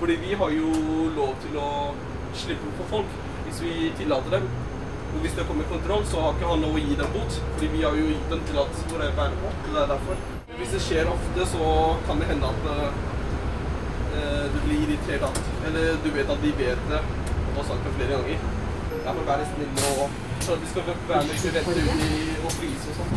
Fordi 0.00 0.16
vi 0.22 0.36
har 0.40 0.54
jo 0.54 0.70
lov 1.16 1.34
til 1.44 1.58
å 1.60 1.70
slippe 2.34 2.70
på 2.78 2.86
folk 2.90 3.18
hvis 3.44 3.60
vi 3.62 3.90
tillater 3.98 4.38
dem. 4.38 4.46
Og 5.14 5.20
hvis 5.22 5.36
det 5.36 5.44
kommer 5.46 5.66
kontroll, 5.70 6.06
så 6.10 6.22
har 6.22 6.32
ikke 6.34 6.48
han 6.50 6.64
lov 6.64 6.78
å 6.78 6.82
gi 6.82 6.96
dem 6.98 7.12
bot. 7.14 7.36
Fordi 7.54 7.68
vi 7.74 7.82
har 7.84 7.98
jo 7.98 8.06
gitt 8.08 8.32
dem 8.32 8.46
tillatelse 8.48 8.86
for 8.90 9.04
å 9.04 9.10
være 9.20 9.40
på. 9.42 9.52
Det 9.68 9.82
er 9.82 9.92
derfor. 9.92 10.22
Hvis 10.54 10.72
det 10.74 10.82
skjer 10.86 11.10
ofte, 11.12 11.46
så 11.52 11.68
kan 12.08 12.22
det 12.22 12.30
hende 12.30 12.50
at 12.50 12.66
uh, 12.70 14.46
du 14.54 14.58
blir 14.64 14.86
irritert. 14.86 15.28
At, 15.28 15.54
eller 15.68 16.00
du 16.02 16.10
vet 16.16 16.32
at 16.34 16.42
de 16.46 16.54
vet 16.58 16.86
det. 16.90 17.02
Og 17.44 17.60
har 17.60 17.68
sagt 17.70 17.86
det 17.86 17.96
flere 18.00 18.18
ganger. 18.18 18.48
Derfor 19.04 19.28
vær 19.28 19.44
snill 19.52 19.84
og 19.92 20.33
så 20.44 20.52
at 20.52 20.60
de 20.60 20.68
skal 20.68 20.82
være 21.08 21.24
med 21.28 21.36
til 21.40 21.52
rette 21.56 21.70
ut 21.70 21.76
i 22.04 22.16
og 22.44 22.50
fryse 22.52 22.88
og 22.90 22.96
sånn. 22.98 23.12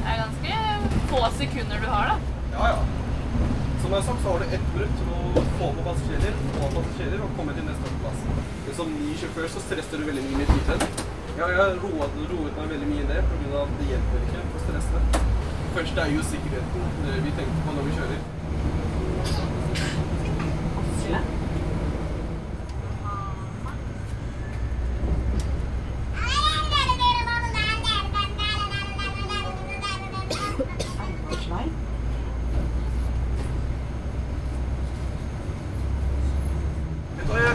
Det 0.00 0.06
er 0.08 0.16
ganske 0.22 0.52
få 1.10 1.20
sekunder 1.36 1.82
du 1.84 1.88
har, 1.90 2.06
da. 2.08 2.16
Ja, 2.54 2.70
ja. 2.72 2.78
Som 3.82 3.90
jeg 3.90 3.98
har 3.98 4.06
sagt, 4.08 4.22
så 4.22 4.32
har 4.32 4.38
du 4.40 4.54
ett 4.56 4.72
minutt 4.72 4.96
til 5.02 5.12
å 5.18 5.44
få 5.58 5.68
på 5.76 5.84
passasjerer, 5.88 6.40
få 6.56 6.70
passasjerer 6.78 7.26
og 7.26 7.36
komme 7.36 7.58
til 7.58 7.68
neste 7.68 7.92
plass. 8.00 8.24
Men 8.64 8.78
som 8.80 8.96
ny 9.02 9.12
sjåfør 9.20 9.52
så 9.52 9.66
stresser 9.66 10.00
du 10.00 10.08
veldig 10.08 10.24
mye 10.30 10.40
med 10.40 10.54
tiden. 10.54 11.04
Ja, 11.36 11.44
jeg 11.52 11.60
har 11.60 11.76
roet, 11.84 12.18
roet 12.32 12.56
meg 12.62 12.72
veldig 12.72 12.90
mye 12.94 13.10
ned 13.12 13.30
pga. 13.34 13.66
at 13.66 13.78
det 13.82 13.92
hjelper 13.92 14.26
ikke 14.30 14.48
å 14.48 14.64
stresse. 14.64 15.39
Første 15.74 16.00
er 16.00 16.06
jo 16.16 16.22
sikkerheten 16.22 17.24
vi 17.24 17.30
tenker 17.30 17.62
på 17.66 17.72
når 17.76 17.82
vi 17.82 17.92
kjører. 17.96 18.20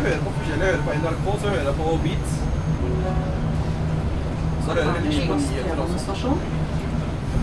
Hører 0.05 0.19
på 0.23 0.31
forskjellig. 0.31 0.65
Jeg 0.65 0.71
hører 0.71 0.83
på 0.85 0.91
NRK, 0.91 1.41
så 1.41 1.47
hører 1.49 1.63
jeg 1.63 1.75
på 1.75 1.83
Beats. 2.03 2.31
Så 4.65 4.71
hører 4.71 4.83
jeg 4.83 4.93
veldig 4.93 5.11
mye 5.13 5.27
på 5.27 5.35
nyheter 5.39 5.77
også. 5.83 6.64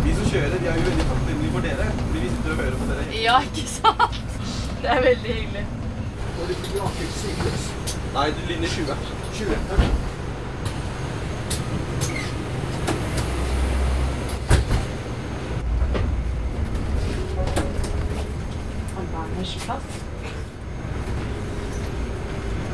De 0.04 0.14
som 0.18 0.24
kjører, 0.32 0.58
de 0.58 0.66
er 0.66 0.74
jo 0.78 0.84
veldig 0.88 1.04
takknemlige 1.10 1.52
for 1.56 1.60
dere. 1.66 1.86
Fordi 1.98 2.18
vi 2.24 2.28
sitter 2.34 2.50
og 2.50 2.56
hører 2.62 2.76
på 2.80 2.86
dere. 2.90 3.02
Ja, 3.22 3.36
ikke 3.48 3.68
sant? 3.70 4.16
Det 4.82 4.90
er 4.90 5.00
veldig 5.08 5.34
hyggelig. 5.40 5.66
Nei, 8.14 8.26
du 8.36 8.40
linje 8.48 8.68
20. 8.68 8.96
20. 9.34 10.12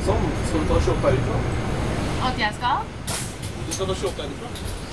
Sånn. 0.08 0.24
Skal 0.48 0.60
du 0.60 0.66
ta 0.68 0.80
shot 0.84 1.00
herifra? 1.04 1.38
At 2.28 2.40
jeg 2.40 2.52
skal? 2.56 2.78
Du 3.66 3.72
skal 3.72 3.86
ta 3.90 3.94
shot 4.02 4.20
derifra. 4.20 4.48
Du 4.56 4.87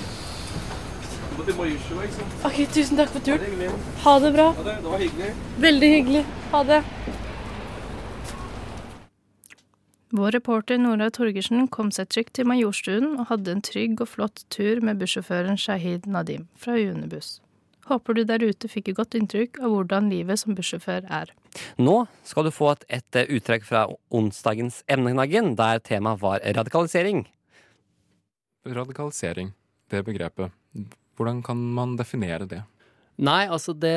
må 1.38 1.46
til 1.46 1.56
Mauritius, 1.58 2.02
ikke 2.06 2.16
sant? 2.16 2.34
Ok, 2.48 2.58
tusen 2.74 3.00
takk 3.00 3.12
for 3.14 3.24
turen. 3.26 3.60
det. 3.60 3.70
Ha 4.04 4.18
det 4.24 4.32
bra. 4.36 4.48
Det, 4.56 4.64
det 4.82 4.90
var 4.92 5.04
hyggelig. 5.04 5.30
Veldig 5.66 5.90
hyggelig. 5.96 6.24
Ha 6.52 6.62
det. 6.70 6.82
Vår 10.16 10.30
reporter 10.32 10.78
Nora 10.78 11.10
Torgersen 11.10 11.66
kom 11.68 11.90
seg 11.92 12.08
trygt 12.14 12.36
til 12.38 12.46
Majorstuen 12.48 13.16
og 13.18 13.26
hadde 13.32 13.52
en 13.52 13.64
trygg 13.64 14.00
og 14.00 14.08
flott 14.08 14.44
tur 14.54 14.80
med 14.80 15.00
bussjåføren 15.02 15.58
Shahid 15.60 16.06
Nadim 16.06 16.46
fra 16.56 16.78
Unibuss. 16.78 17.40
Håper 17.90 18.16
du 18.16 18.22
der 18.26 18.42
ute 18.42 18.70
fikk 18.70 18.90
et 18.90 18.98
godt 18.98 19.14
inntrykk 19.18 19.60
av 19.62 19.70
hvordan 19.74 20.08
livet 20.10 20.40
som 20.40 20.56
bussjåfør 20.58 21.06
er. 21.10 21.30
Nå 21.78 21.98
skal 22.26 22.48
du 22.48 22.52
få 22.54 22.72
et, 22.72 22.86
et 22.98 23.18
eh, 23.18 23.30
uttrekk 23.36 23.66
fra 23.66 23.84
onsdagens 24.14 24.80
emneknaggen, 24.90 25.54
der 25.58 25.82
temaet 25.84 26.22
var 26.22 26.42
radikalisering. 26.42 27.26
Radikalisering, 28.66 29.52
det 29.90 30.02
begrepet. 30.06 30.54
Hvordan 31.16 31.42
kan 31.44 31.60
man 31.76 31.96
definere 31.98 32.48
det? 32.48 32.62
Nei, 33.16 33.46
altså 33.48 33.72
det, 33.72 33.94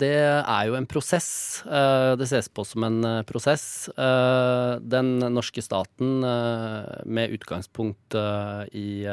det 0.00 0.14
er 0.16 0.68
jo 0.70 0.76
en 0.78 0.88
prosess. 0.88 1.60
Eh, 1.68 2.14
Det 2.16 2.28
ses 2.30 2.48
på 2.48 2.64
som 2.64 2.86
en 2.88 3.02
eh, 3.04 3.24
prosess. 3.28 3.90
Eh, 3.92 4.78
Den 4.80 5.18
norske 5.34 5.60
staten, 5.64 6.22
med 7.04 7.34
utgangspunkt 7.36 8.16
i, 8.72 9.04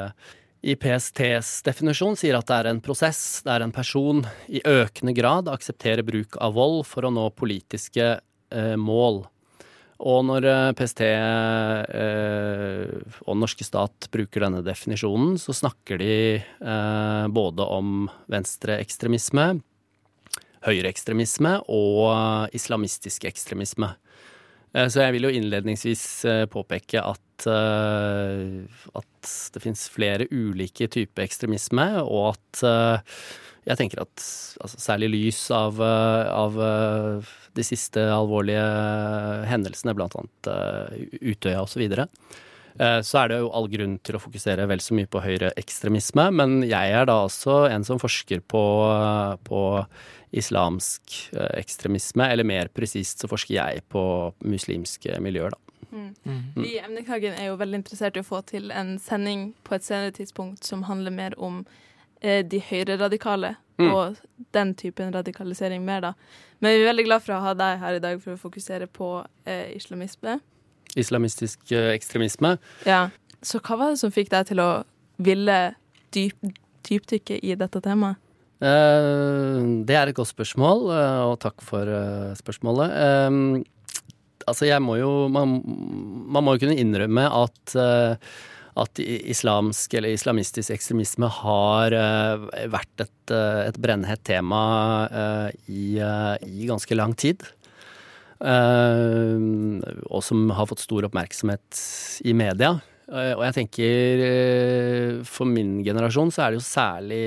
i 0.61 0.75
PSTs 0.75 1.51
definisjon, 1.67 2.15
sier 2.19 2.38
at 2.39 2.47
det 2.47 2.61
er 2.61 2.71
en 2.71 2.81
prosess. 2.83 3.41
Det 3.43 3.51
er 3.51 3.65
en 3.65 3.75
person 3.75 4.23
i 4.47 4.63
økende 4.63 5.13
grad 5.17 5.51
aksepterer 5.51 6.05
bruk 6.07 6.39
av 6.39 6.55
vold 6.55 6.85
for 6.88 7.07
å 7.07 7.11
nå 7.13 7.27
politiske 7.35 8.17
mål. 8.79 9.25
Og 10.00 10.22
når 10.24 10.46
eh, 10.48 10.74
PST 10.79 11.01
eh, 11.03 12.91
og 13.25 13.39
norske 13.39 13.65
stat 13.68 14.08
bruker 14.13 14.46
denne 14.46 14.62
definisjonen, 14.63 15.36
så 15.41 15.56
snakker 15.56 16.00
de 16.00 16.13
eh, 16.39 17.25
både 17.36 17.68
om 17.68 18.08
venstreekstremisme, 18.32 19.50
høyreekstremisme 20.63 21.58
og 21.72 22.56
islamistisk 22.56 23.27
ekstremisme. 23.27 23.94
Så 24.70 25.01
jeg 25.01 25.15
vil 25.15 25.25
jo 25.25 25.32
innledningsvis 25.34 26.01
påpeke 26.53 27.01
at, 27.01 27.46
at 27.50 29.29
det 29.56 29.62
finnes 29.63 29.88
flere 29.89 30.27
ulike 30.29 30.86
typer 30.94 31.25
ekstremisme, 31.25 31.88
og 32.03 32.36
at 32.36 32.62
jeg 33.69 33.77
tenker 33.77 34.01
at 34.01 34.23
altså, 34.63 34.81
særlig 34.81 35.09
i 35.09 35.15
lys 35.15 35.39
av, 35.53 35.79
eh, 35.83 36.27
av 36.33 36.59
eh, 36.65 37.31
de 37.57 37.65
siste 37.65 38.01
alvorlige 38.13 38.63
hendelsene, 39.49 39.93
blant 39.97 40.15
annet 40.17 40.49
eh, 40.49 41.01
Utøya 41.31 41.61
osv., 41.61 41.75
så, 41.75 41.81
videre, 41.83 42.07
eh, 42.79 42.99
så 43.05 43.21
er 43.21 43.29
det 43.29 43.41
jo 43.43 43.51
all 43.53 43.69
grunn 43.69 43.97
til 44.01 44.17
å 44.17 44.23
fokusere 44.23 44.65
vel 44.71 44.81
så 44.81 44.97
mye 44.97 45.09
på 45.11 45.21
høyreekstremisme. 45.21 46.29
Men 46.41 46.63
jeg 46.65 46.95
er 46.97 47.09
da 47.09 47.19
også 47.27 47.67
en 47.69 47.85
som 47.85 48.01
forsker 48.01 48.41
på, 48.49 48.63
på 49.45 49.61
islamsk 50.39 51.19
ekstremisme, 51.57 52.25
eller 52.25 52.47
mer 52.47 52.73
presist 52.73 53.21
så 53.21 53.29
forsker 53.29 53.57
jeg 53.59 53.85
på 53.93 54.03
muslimske 54.45 55.21
miljøer, 55.21 55.53
da. 55.53 55.65
Vi 55.89 56.75
i 56.75 56.81
Emnekagen 56.83 57.33
er 57.33 57.47
jo 57.47 57.55
veldig 57.57 57.79
interessert 57.79 58.17
i 58.17 58.21
å 58.21 58.27
få 58.27 58.43
til 58.45 58.69
en 58.69 58.99
sending 59.01 59.55
på 59.65 59.73
et 59.73 59.85
senere 59.88 60.13
tidspunkt 60.13 60.67
som 60.67 60.83
handler 60.85 61.15
mer 61.15 61.33
om 61.41 61.63
de 62.21 62.59
høyreradikale 62.59 63.55
Mm. 63.79 63.93
og 63.95 64.17
den 64.51 64.73
typen 64.75 65.13
radikalisering 65.15 65.85
mer, 65.88 66.01
da. 66.03 66.13
Men 66.59 66.73
vi 66.75 66.81
er 66.83 66.89
veldig 66.89 67.05
glad 67.07 67.23
for 67.23 67.38
å 67.38 67.41
ha 67.45 67.53
deg 67.55 67.79
her 67.79 67.95
i 67.95 68.01
dag 68.03 68.19
for 68.19 68.35
å 68.35 68.41
fokusere 68.41 68.89
på 68.91 69.07
eh, 69.47 69.69
islamisme. 69.77 70.39
Islamistisk 70.99 71.71
eh, 71.71 71.93
ekstremisme. 71.95 72.57
Ja. 72.83 73.05
Så 73.39 73.61
hva 73.63 73.77
var 73.79 73.93
det 73.93 74.01
som 74.01 74.11
fikk 74.11 74.33
deg 74.33 74.49
til 74.51 74.59
å 74.59 74.83
ville 75.23 75.55
dyp, 76.11 76.35
dypdykke 76.89 77.39
i 77.39 77.55
dette 77.55 77.79
temaet? 77.85 78.19
Eh, 78.59 79.63
Det 79.88 79.95
er 79.95 80.11
et 80.11 80.15
godt 80.19 80.33
spørsmål, 80.33 80.89
eh, 80.91 81.23
og 81.31 81.39
takk 81.39 81.63
for 81.63 81.88
eh, 81.88 82.35
spørsmålet. 82.35 82.95
Eh, 82.99 83.75
Altså, 84.49 84.65
jeg 84.65 84.81
må 84.81 84.95
jo 84.97 85.27
Man, 85.29 85.59
man 86.33 86.43
må 86.43 86.55
jo 86.55 86.63
kunne 86.63 86.79
innrømme 86.79 87.21
at 87.27 87.73
uh, 87.77 88.15
at 88.79 89.01
islamsk 89.03 89.93
eller 90.00 90.15
islamistisk 90.15 90.74
ekstremisme 90.75 91.29
har 91.39 91.95
uh, 91.95 92.50
vært 92.71 93.05
et, 93.05 93.33
uh, 93.33 93.65
et 93.67 93.79
brennhett 93.79 94.24
tema 94.27 94.62
i, 95.67 96.00
i, 96.00 96.67
ganske 96.69 96.95
lang 96.95 97.15
tid. 97.19 97.43
og 98.39 100.21
som 100.24 100.45
har 100.55 100.67
fått 100.69 100.86
stor 100.86 101.09
oppmerksomhet 101.09 101.81
i 102.24 102.33
media. 102.33 102.77
Eh, 103.09 103.33
og 103.33 103.43
jeg 103.48 103.55
tenker 103.57 104.21
eh, 104.21 105.13
for 105.25 105.50
min 105.50 105.79
generasjon 105.86 106.29
så 106.33 106.45
er 106.45 106.53
det 106.53 106.59
jo 106.59 106.65
særlig 106.65 107.24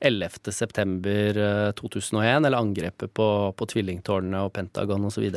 11. 0.00 0.52
september 0.56 1.40
2001, 1.76 2.24
eh, 2.24 2.36
eller 2.38 2.58
angrepet 2.58 3.12
på, 3.12 3.28
på 3.52 3.68
tvillingtårnene 3.74 4.46
og 4.46 4.54
Pentagon 4.56 5.04
osv. 5.08 5.28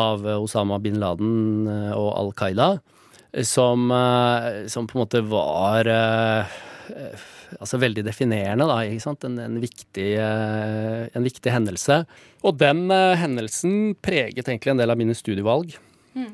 av 0.00 0.28
Osama 0.38 0.80
bin 0.82 1.00
Laden 1.02 1.68
og 1.68 2.08
Al 2.16 2.32
Qaida, 2.38 2.70
som, 3.44 3.90
som 4.72 4.86
på 4.88 4.96
en 4.96 5.02
måte 5.02 5.20
var 5.28 5.90
altså 7.60 7.78
veldig 7.82 8.04
definerende, 8.06 8.64
da, 8.68 8.78
ikke 8.88 9.04
sant? 9.04 9.26
En, 9.28 9.36
en, 9.42 9.58
viktig, 9.60 10.08
en 10.16 11.26
viktig 11.26 11.52
hendelse. 11.52 12.00
Og 12.46 12.56
den 12.60 12.86
hendelsen 12.90 13.94
preget 14.00 14.48
egentlig 14.48 14.72
en 14.72 14.80
del 14.80 14.94
av 14.94 15.00
mine 15.00 15.16
studievalg. 15.16 15.76
Mm. 16.16 16.30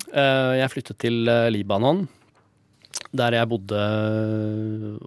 Jeg 0.61 0.73
flyttet 0.73 1.01
til 1.03 1.27
Libanon 1.51 2.05
der 3.13 3.37
jeg 3.37 3.49
bodde 3.51 3.81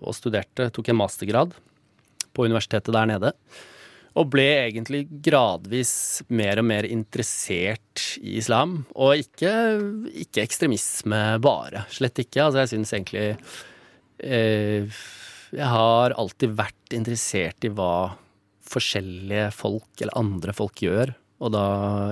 og 0.02 0.16
studerte. 0.16 0.70
Tok 0.74 0.92
en 0.92 1.00
mastergrad 1.00 1.56
på 2.36 2.46
universitetet 2.46 2.94
der 2.94 3.10
nede. 3.10 3.32
Og 4.16 4.30
ble 4.32 4.48
egentlig 4.70 5.04
gradvis 5.26 6.24
mer 6.32 6.62
og 6.62 6.68
mer 6.70 6.88
interessert 6.88 8.06
i 8.22 8.38
islam. 8.40 8.78
Og 8.96 9.26
ikke, 9.26 9.52
ikke 10.24 10.46
ekstremisme 10.46 11.22
bare. 11.44 11.84
Slett 11.92 12.22
ikke. 12.24 12.46
Altså, 12.46 12.62
jeg 12.64 12.72
syns 12.72 12.94
egentlig 12.96 13.26
eh, 14.24 15.02
Jeg 15.52 15.72
har 15.74 16.16
alltid 16.16 16.56
vært 16.56 16.96
interessert 16.96 17.68
i 17.68 17.74
hva 17.76 18.16
forskjellige 18.66 19.52
folk, 19.54 19.92
eller 20.00 20.18
andre 20.18 20.56
folk, 20.56 20.80
gjør. 20.88 21.12
Og 21.44 21.52
da 21.52 21.66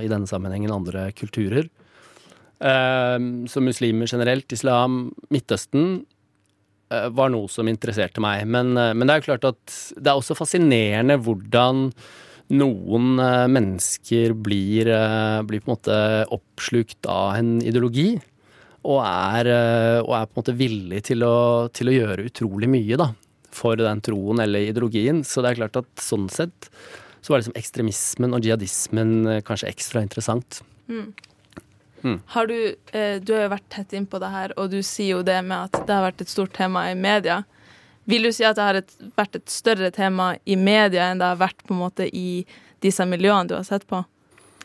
i 0.03 0.11
denne 0.11 0.27
sammenhengen 0.27 0.75
andre 0.75 1.07
kulturer. 1.15 1.71
Eh, 2.59 3.19
så 3.47 3.63
muslimer 3.63 4.11
generelt, 4.11 4.51
islam, 4.51 5.05
Midtøsten 5.31 6.03
var 7.13 7.31
noe 7.33 7.49
som 7.51 7.69
interesserte 7.69 8.21
meg. 8.23 8.45
Men, 8.49 8.75
eh, 8.77 8.93
men, 8.93 9.07
det 9.07 9.15
er 9.15 9.21
jo 9.21 9.29
klart 9.31 9.49
at 9.53 9.79
det 9.97 10.11
er 10.11 10.19
også 10.19 10.37
fascinerende 10.37 11.19
hvordan 11.23 11.87
noen 12.53 13.23
eh, 13.23 13.47
mennesker 13.51 14.35
blir, 14.35 14.91
blir 15.47 15.63
på 15.63 15.69
en 15.69 15.75
måte 15.75 15.97
oppslukt 16.35 17.09
av 17.09 17.39
en 17.39 17.57
ideologi. 17.63 18.13
Og 18.83 18.99
er, 18.99 19.47
og 20.03 20.09
er 20.11 20.25
på 20.27 20.33
en 20.33 20.39
måte 20.41 20.57
villig 20.59 21.05
til 21.07 21.23
å, 21.23 21.69
til 21.71 21.87
å 21.87 21.93
gjøre 21.93 22.25
utrolig 22.27 22.67
mye 22.67 22.97
da, 22.99 23.13
for 23.55 23.79
den 23.79 24.01
troen 24.03 24.41
eller 24.43 24.67
ideologien. 24.67 25.21
Så 25.23 25.39
det 25.39 25.53
er 25.53 25.61
klart 25.61 25.79
at 25.79 26.03
sånn 26.03 26.27
sett 26.27 26.67
så 27.23 27.31
var 27.31 27.39
liksom 27.39 27.55
ekstremismen 27.55 28.35
og 28.35 28.43
jihadismen 28.43 29.13
kanskje 29.47 29.69
ekstra 29.71 30.03
interessant. 30.03 30.59
Mm. 30.91 31.13
Mm. 32.03 32.19
Har 32.35 32.47
du, 32.47 32.75
eh, 32.91 33.19
du 33.23 33.33
har 33.33 33.45
jo 33.45 33.53
vært 33.55 33.69
tett 33.71 33.93
innpå 33.95 34.19
det 34.19 34.31
her, 34.33 34.53
og 34.59 34.71
du 34.71 34.81
sier 34.83 35.17
jo 35.17 35.23
det 35.23 35.39
med 35.45 35.69
at 35.69 35.85
det 35.87 35.93
har 35.93 36.05
vært 36.09 36.23
et 36.25 36.31
stort 36.31 36.53
tema 36.55 36.89
i 36.91 36.95
media. 36.99 37.43
Vil 38.09 38.27
du 38.27 38.31
si 38.35 38.43
at 38.43 38.57
det 38.59 38.67
har 38.67 38.79
et, 38.81 38.97
vært 39.15 39.37
et 39.39 39.49
større 39.49 39.91
tema 39.95 40.33
i 40.43 40.57
media 40.59 41.07
enn 41.09 41.21
det 41.21 41.29
har 41.31 41.39
vært 41.39 41.63
på 41.63 41.75
en 41.75 41.83
måte 41.85 42.09
i 42.11 42.43
disse 42.83 43.05
miljøene 43.07 43.47
du 43.47 43.55
har 43.55 43.63
sett 43.67 43.87
på? 43.87 44.03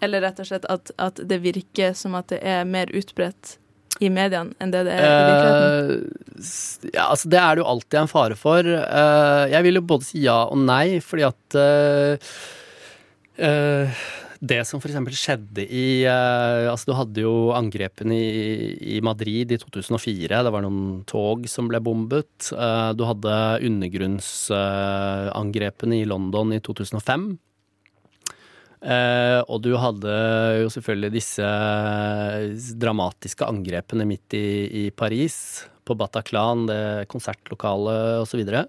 Eller 0.02 0.22
rett 0.26 0.42
og 0.42 0.50
slett 0.50 0.66
at, 0.70 0.90
at 0.98 1.22
det 1.30 1.38
virker 1.42 1.94
som 1.98 2.18
at 2.18 2.30
det 2.32 2.42
er 2.42 2.66
mer 2.66 2.90
utbredt 2.94 3.56
i 4.02 4.10
mediene 4.14 4.54
enn 4.62 4.70
det 4.74 4.84
det 4.86 4.94
er 4.94 5.06
i 5.06 5.22
virkeligheten? 5.30 6.04
Uh, 6.34 6.90
ja, 6.92 7.08
altså 7.08 7.30
det 7.30 7.40
er 7.42 7.54
det 7.54 7.62
jo 7.62 7.70
alltid 7.72 8.00
en 8.02 8.10
fare 8.10 8.38
for. 8.38 8.66
Uh, 8.66 9.44
jeg 9.50 9.66
vil 9.66 9.78
jo 9.80 9.88
både 9.94 10.08
si 10.10 10.22
ja 10.26 10.38
og 10.50 10.58
nei, 10.62 10.98
fordi 11.04 11.26
at 11.30 11.58
uh, 11.62 12.18
det 14.38 14.60
som 14.68 14.78
f.eks. 14.78 14.94
skjedde 15.18 15.64
i 15.66 16.06
uh, 16.06 16.70
Altså, 16.70 16.86
du 16.90 16.96
hadde 16.98 17.20
jo 17.24 17.52
angrepene 17.56 18.14
i, 18.14 18.76
i, 18.96 18.98
Madrid 19.02 19.52
i 19.52 19.58
2004. 19.58 20.42
Det 20.46 20.52
var 20.54 20.62
noen 20.62 21.04
tog 21.10 21.48
som 21.50 21.68
ble 21.70 21.80
bombet. 21.82 22.52
Uh, 22.52 22.92
du 22.94 23.04
hadde 23.08 23.60
undergrunnsangrepene 23.66 25.94
uh, 25.98 26.02
i 26.02 26.04
London 26.06 26.52
i 26.54 26.60
2005. 26.62 27.38
Uh, 28.78 29.42
og 29.50 29.58
du 29.64 29.72
hadde 29.74 30.12
jo 30.62 30.68
selvfølgelig 30.70 31.10
disse 31.16 31.42
dramatiske 32.78 33.42
angrepene 33.42 34.06
midt 34.06 34.30
i, 34.38 34.86
i 34.86 34.94
Paris, 34.94 35.66
på 35.88 35.96
Bataclan, 35.98 36.68
det 36.68 37.08
konsertlokalet 37.10 38.22
osv. 38.22 38.44
Eh, 38.44 38.68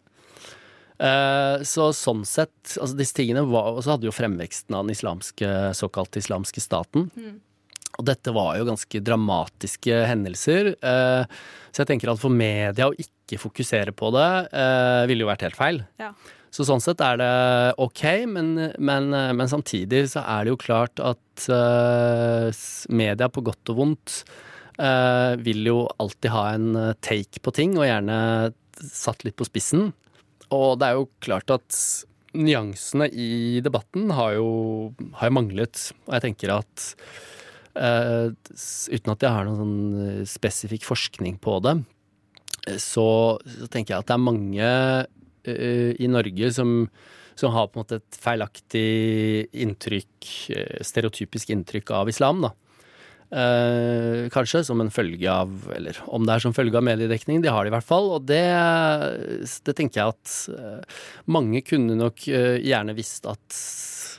så 1.00 1.86
sånn 1.96 2.26
sett, 2.28 2.74
altså 2.76 2.98
disse 3.00 3.16
tingene 3.16 3.46
var 3.48 3.70
Og 3.72 3.86
så 3.86 3.94
hadde 3.94 4.10
jo 4.10 4.12
fremveksten 4.12 4.76
av 4.76 4.84
den 4.84 4.92
islamske, 4.92 5.48
såkalt 5.78 6.18
islamske 6.20 6.60
staten. 6.60 7.06
Mm. 7.16 7.38
Og 8.00 8.06
dette 8.08 8.32
var 8.32 8.56
jo 8.56 8.68
ganske 8.70 9.02
dramatiske 9.04 10.04
hendelser. 10.08 10.72
Eh, 10.80 11.40
så 11.70 11.82
jeg 11.82 11.90
tenker 11.92 12.14
at 12.14 12.22
for 12.22 12.32
media 12.32 12.88
å 12.88 12.96
ikke 12.96 13.40
fokusere 13.42 13.94
på 13.96 14.12
det, 14.16 14.30
eh, 14.56 15.06
ville 15.10 15.26
jo 15.26 15.32
vært 15.32 15.44
helt 15.48 15.60
feil. 15.60 15.82
Ja. 16.00 16.14
Så 16.50 16.66
sånn 16.66 16.82
sett 16.82 17.02
er 17.06 17.20
det 17.20 17.34
ok, 17.78 18.04
men, 18.26 18.56
men, 18.80 19.12
men, 19.12 19.50
samtidig 19.52 20.08
så 20.16 20.24
er 20.24 20.46
det 20.46 20.54
jo 20.56 20.62
klart 20.64 20.98
at 20.98 21.46
media, 22.90 23.28
på 23.30 23.44
godt 23.46 23.70
og 23.70 23.78
vondt, 23.78 24.16
vil 25.46 25.62
jo 25.70 25.84
alltid 26.02 26.34
ha 26.34 26.44
en 26.56 26.72
take 27.06 27.44
på 27.46 27.54
ting, 27.54 27.78
og 27.78 27.86
gjerne 27.86 28.18
satt 28.82 29.28
litt 29.28 29.38
på 29.38 29.46
spissen. 29.46 29.92
Og 30.56 30.80
det 30.82 30.88
er 30.88 30.98
jo 30.98 31.10
klart 31.24 31.52
at 31.54 31.76
nyansene 32.38 33.10
i 33.10 33.60
debatten 33.66 34.12
har 34.14 34.36
jo, 34.38 34.50
har 35.20 35.34
manglet. 35.34 35.90
Og 36.08 36.16
jeg 36.18 36.26
tenker 36.28 36.54
at 36.54 36.88
uh, 37.78 38.30
uten 38.34 39.14
at 39.14 39.26
jeg 39.26 39.34
har 39.36 39.48
noen 39.48 39.62
sånn 39.62 40.28
spesifikk 40.30 40.86
forskning 40.88 41.40
på 41.42 41.60
det, 41.66 41.80
så, 42.78 43.08
så, 43.40 43.70
tenker 43.72 43.96
jeg 43.96 44.04
at 44.04 44.10
det 44.10 44.18
er 44.18 44.26
mange 44.26 44.70
uh, 45.50 45.92
i 45.96 46.10
Norge 46.12 46.52
som, 46.54 46.74
som, 47.40 47.54
har 47.56 47.70
på 47.70 47.80
en 47.80 47.86
måte 47.86 48.02
et 48.02 48.20
feilaktig 48.22 48.90
inntrykk, 49.66 50.34
stereotypisk 50.86 51.54
inntrykk 51.56 51.96
av 51.98 52.12
islam. 52.14 52.46
da. 52.46 52.54
Eh, 53.30 54.26
kanskje, 54.34 54.64
som 54.66 54.82
en 54.82 54.90
følge 54.90 55.30
av 55.30 55.52
Eller 55.76 56.00
om 56.10 56.24
det 56.26 56.34
er 56.34 56.42
som 56.42 56.54
følge 56.56 56.80
av 56.80 56.82
mediedekning, 56.88 57.44
de 57.44 57.52
har 57.54 57.62
det 57.62 57.70
i 57.70 57.76
hvert 57.76 57.86
fall. 57.86 58.10
Og 58.16 58.26
det, 58.26 58.42
det 59.68 59.76
tenker 59.78 60.02
jeg 60.02 60.16
at 60.16 60.34
eh, 60.56 60.98
mange 61.30 61.62
kunne 61.62 61.98
nok 62.00 62.26
eh, 62.32 62.58
gjerne 62.66 62.98
visst 62.98 63.30
at 63.30 63.60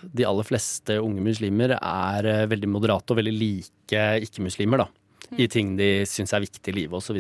de 0.01 0.25
aller 0.25 0.47
fleste 0.47 0.97
unge 1.03 1.23
muslimer 1.25 1.75
er 1.77 2.29
eh, 2.29 2.47
veldig 2.51 2.71
moderate 2.71 3.13
og 3.13 3.21
veldig 3.21 3.35
like 3.35 4.05
ikke-muslimer, 4.27 4.85
da. 4.85 4.89
I 5.31 5.47
mm. 5.47 5.51
ting 5.53 5.75
de 5.79 5.91
syns 6.09 6.33
er 6.35 6.45
viktig 6.45 6.73
i 6.73 6.77
livet, 6.79 6.97
osv. 6.97 7.19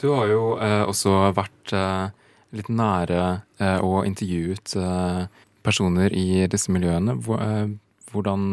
Du 0.00 0.06
har 0.12 0.28
jo 0.30 0.42
eh, 0.60 0.82
også 0.86 1.16
vært 1.36 1.74
eh, 1.76 2.06
litt 2.56 2.68
nære 2.70 3.24
og 3.82 4.06
intervjuet 4.06 4.76
personer 5.66 6.12
i 6.14 6.46
disse 6.48 6.70
miljøene. 6.72 7.16
Hvordan 8.12 8.44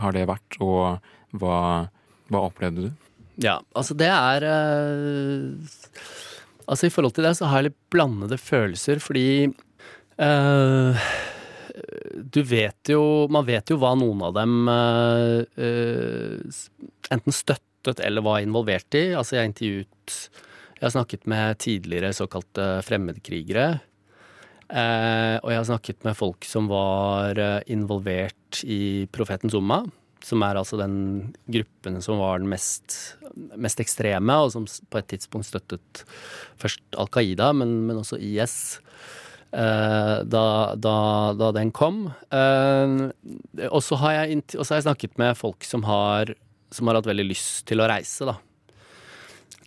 har 0.00 0.14
det 0.14 0.22
vært? 0.30 0.56
Og 0.62 1.02
hva, 1.34 1.88
hva 2.30 2.46
opplevde 2.46 2.88
du? 2.88 3.06
Ja, 3.42 3.58
altså 3.76 3.96
det 3.98 4.08
er 4.08 4.46
uh, 4.48 5.72
Altså 6.66 6.88
i 6.88 6.92
forhold 6.92 7.14
til 7.14 7.26
det 7.28 7.36
så 7.38 7.50
har 7.50 7.60
jeg 7.60 7.70
litt 7.70 7.80
blandede 7.92 8.38
følelser, 8.40 8.98
fordi 9.02 9.46
uh, 10.18 11.06
du 12.16 12.40
vet 12.48 12.90
jo 12.90 13.26
Man 13.30 13.46
vet 13.46 13.70
jo 13.70 13.76
hva 13.82 13.92
noen 13.98 14.24
av 14.26 14.32
dem 14.38 14.70
uh, 14.70 15.44
enten 17.12 17.36
støttet 17.36 18.00
eller 18.02 18.24
var 18.26 18.40
involvert 18.42 18.96
i. 18.98 19.12
Altså 19.14 19.36
jeg 19.36 19.52
intervjuet 19.52 20.14
Jeg 20.80 20.82
har 20.82 20.94
snakket 20.96 21.28
med 21.30 21.60
tidligere 21.62 22.16
såkalte 22.16 22.64
fremmedkrigere. 22.82 23.68
og 24.66 25.48
jeg 25.52 25.58
har 25.60 25.68
snakket 25.68 26.02
med 26.04 26.16
folk 26.18 26.44
som 26.44 26.66
var 26.66 27.38
involvert 27.70 28.64
i 28.64 29.06
Profetens 29.14 29.54
Umma 29.54 29.84
som 30.26 30.42
er 30.42 30.58
altså 30.58 30.78
den 30.80 30.96
gruppen 31.46 32.00
som 32.02 32.18
var 32.18 32.40
den 32.40 32.50
mest, 32.50 32.96
mest 33.54 33.82
ekstreme, 33.82 34.40
og 34.42 34.50
som 34.54 34.66
på 34.66 35.00
et 35.00 35.08
tidspunkt 35.12 35.48
støttet 35.48 36.02
først 36.60 36.82
Al 36.98 37.10
Qaida, 37.14 37.52
men, 37.54 37.78
men 37.86 38.02
også 38.02 38.18
IS. 38.18 38.56
Uh, 39.56 40.26
da, 40.26 40.74
da, 40.74 40.96
da, 41.38 41.52
den 41.54 41.70
kom. 41.74 42.08
Uh, 42.34 43.06
og 43.70 43.78
så 43.86 43.98
har, 44.02 44.18
jeg, 44.18 44.42
har 44.58 44.74
jeg 44.74 44.88
snakket 44.88 45.14
med 45.22 45.38
folk 45.38 45.64
som 45.64 45.86
har, 45.86 46.34
som 46.74 46.90
har 46.90 46.98
hatt 46.98 47.08
veldig 47.08 47.28
lyst 47.30 47.62
til 47.70 47.80
å 47.80 47.88
reise 47.88 48.26
da, 48.26 48.40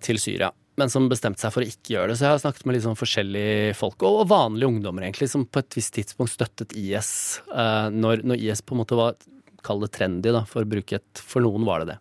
til 0.04 0.20
Syria 0.22 0.52
men 0.80 0.92
som 0.92 1.10
bestemte 1.12 1.44
seg 1.44 1.54
for 1.54 1.64
å 1.64 1.68
ikke 1.68 1.96
gjøre 1.96 2.12
det. 2.12 2.18
Så 2.20 2.26
jeg 2.26 2.34
har 2.34 2.42
snakket 2.44 2.68
med 2.68 2.78
litt 2.78 2.86
sånn 2.86 3.00
forskjellige 3.00 3.74
folk, 3.76 4.06
og 4.08 4.30
vanlige 4.32 4.72
ungdommer 4.72 5.06
egentlig, 5.06 5.28
som 5.32 5.44
på 5.44 5.60
et 5.60 5.76
visst 5.76 5.92
tidspunkt 5.98 6.32
støttet 6.32 6.76
IS, 6.80 7.12
uh, 7.52 7.90
når, 7.92 8.24
når, 8.28 8.40
IS 8.48 8.64
på 8.64 8.76
en 8.76 8.82
måte 8.84 9.00
var 9.00 9.20
kall 9.66 9.84
det 9.84 9.92
trendy, 9.96 10.32
da, 10.36 10.46
for 10.50 10.66
å 10.66 10.70
bruke 10.70 11.00
et 11.00 11.24
For 11.24 11.44
noen 11.46 11.66
var 11.68 11.84
det 11.84 11.96
det. 11.96 12.00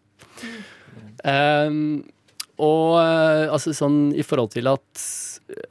Um, 1.26 2.04
og 2.58 2.98
uh, 2.98 3.46
altså 3.52 3.72
sånn 3.74 4.10
i 4.18 4.24
forhold 4.26 4.52
til 4.54 4.68
at 4.70 5.02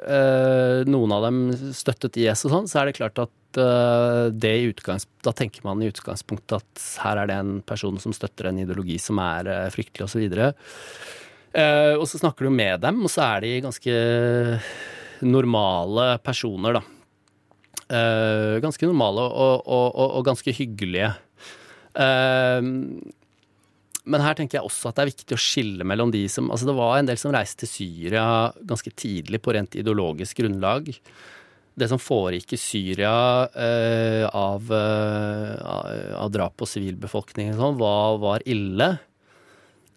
uh, 0.08 0.84
noen 0.88 1.14
av 1.16 1.26
dem 1.28 1.42
støttet 1.76 2.20
IS 2.20 2.46
og 2.48 2.54
sånn, 2.54 2.70
så 2.72 2.82
er 2.82 2.90
det 2.90 2.98
klart 3.00 3.20
at 3.26 3.60
uh, 3.60 4.28
det 4.32 4.54
i 4.56 4.70
utgangs, 4.72 5.08
da 5.26 5.34
tenker 5.36 5.66
man 5.68 5.84
i 5.84 5.90
utgangspunktet 5.92 6.62
at 6.62 6.86
her 7.04 7.24
er 7.24 7.32
det 7.32 7.40
en 7.42 7.56
person 7.68 8.00
som 8.02 8.16
støtter 8.16 8.50
en 8.50 8.62
ideologi 8.64 9.00
som 9.02 9.20
er 9.24 9.70
fryktelig, 9.74 10.08
osv. 10.08 10.28
Og, 10.28 10.68
uh, 11.60 11.96
og 11.98 12.06
så 12.08 12.24
snakker 12.24 12.48
du 12.48 12.56
med 12.56 12.84
dem, 12.86 13.04
og 13.04 13.12
så 13.12 13.26
er 13.34 13.44
de 13.44 13.56
ganske 13.68 13.98
normale 15.28 16.14
personer, 16.24 16.80
da. 16.80 16.86
Uh, 17.88 18.58
ganske 18.60 18.84
normale 18.84 19.24
og, 19.24 19.62
og, 19.64 20.00
og 20.20 20.26
ganske 20.28 20.52
hyggelige. 20.56 21.14
Uh, 21.98 22.62
men 24.08 24.24
her 24.24 24.38
tenker 24.38 24.60
jeg 24.60 24.68
også 24.68 24.90
at 24.90 25.00
det 25.00 25.04
er 25.04 25.12
viktig 25.12 25.36
å 25.36 25.42
skille 25.42 25.84
mellom 25.88 26.14
de 26.14 26.22
som 26.32 26.48
Altså 26.54 26.70
det 26.70 26.78
var 26.78 26.94
en 26.96 27.10
del 27.10 27.18
som 27.20 27.34
reiste 27.36 27.66
til 27.66 27.72
Syria 27.74 28.28
ganske 28.70 28.94
tidlig 28.96 29.42
på 29.44 29.56
rent 29.58 29.76
ideologisk 29.76 30.40
grunnlag. 30.40 30.94
Det 31.78 31.90
som 31.92 32.00
foregikk 32.02 32.56
i 32.56 32.62
Syria 32.62 33.18
uh, 33.52 34.24
av, 34.32 34.72
av, 34.72 36.32
drap 36.34 36.56
på 36.58 36.70
sivilbefolkningen 36.70 37.60
sånn, 37.60 37.78
var, 37.82 38.18
var, 38.24 38.48
ille. 38.50 38.96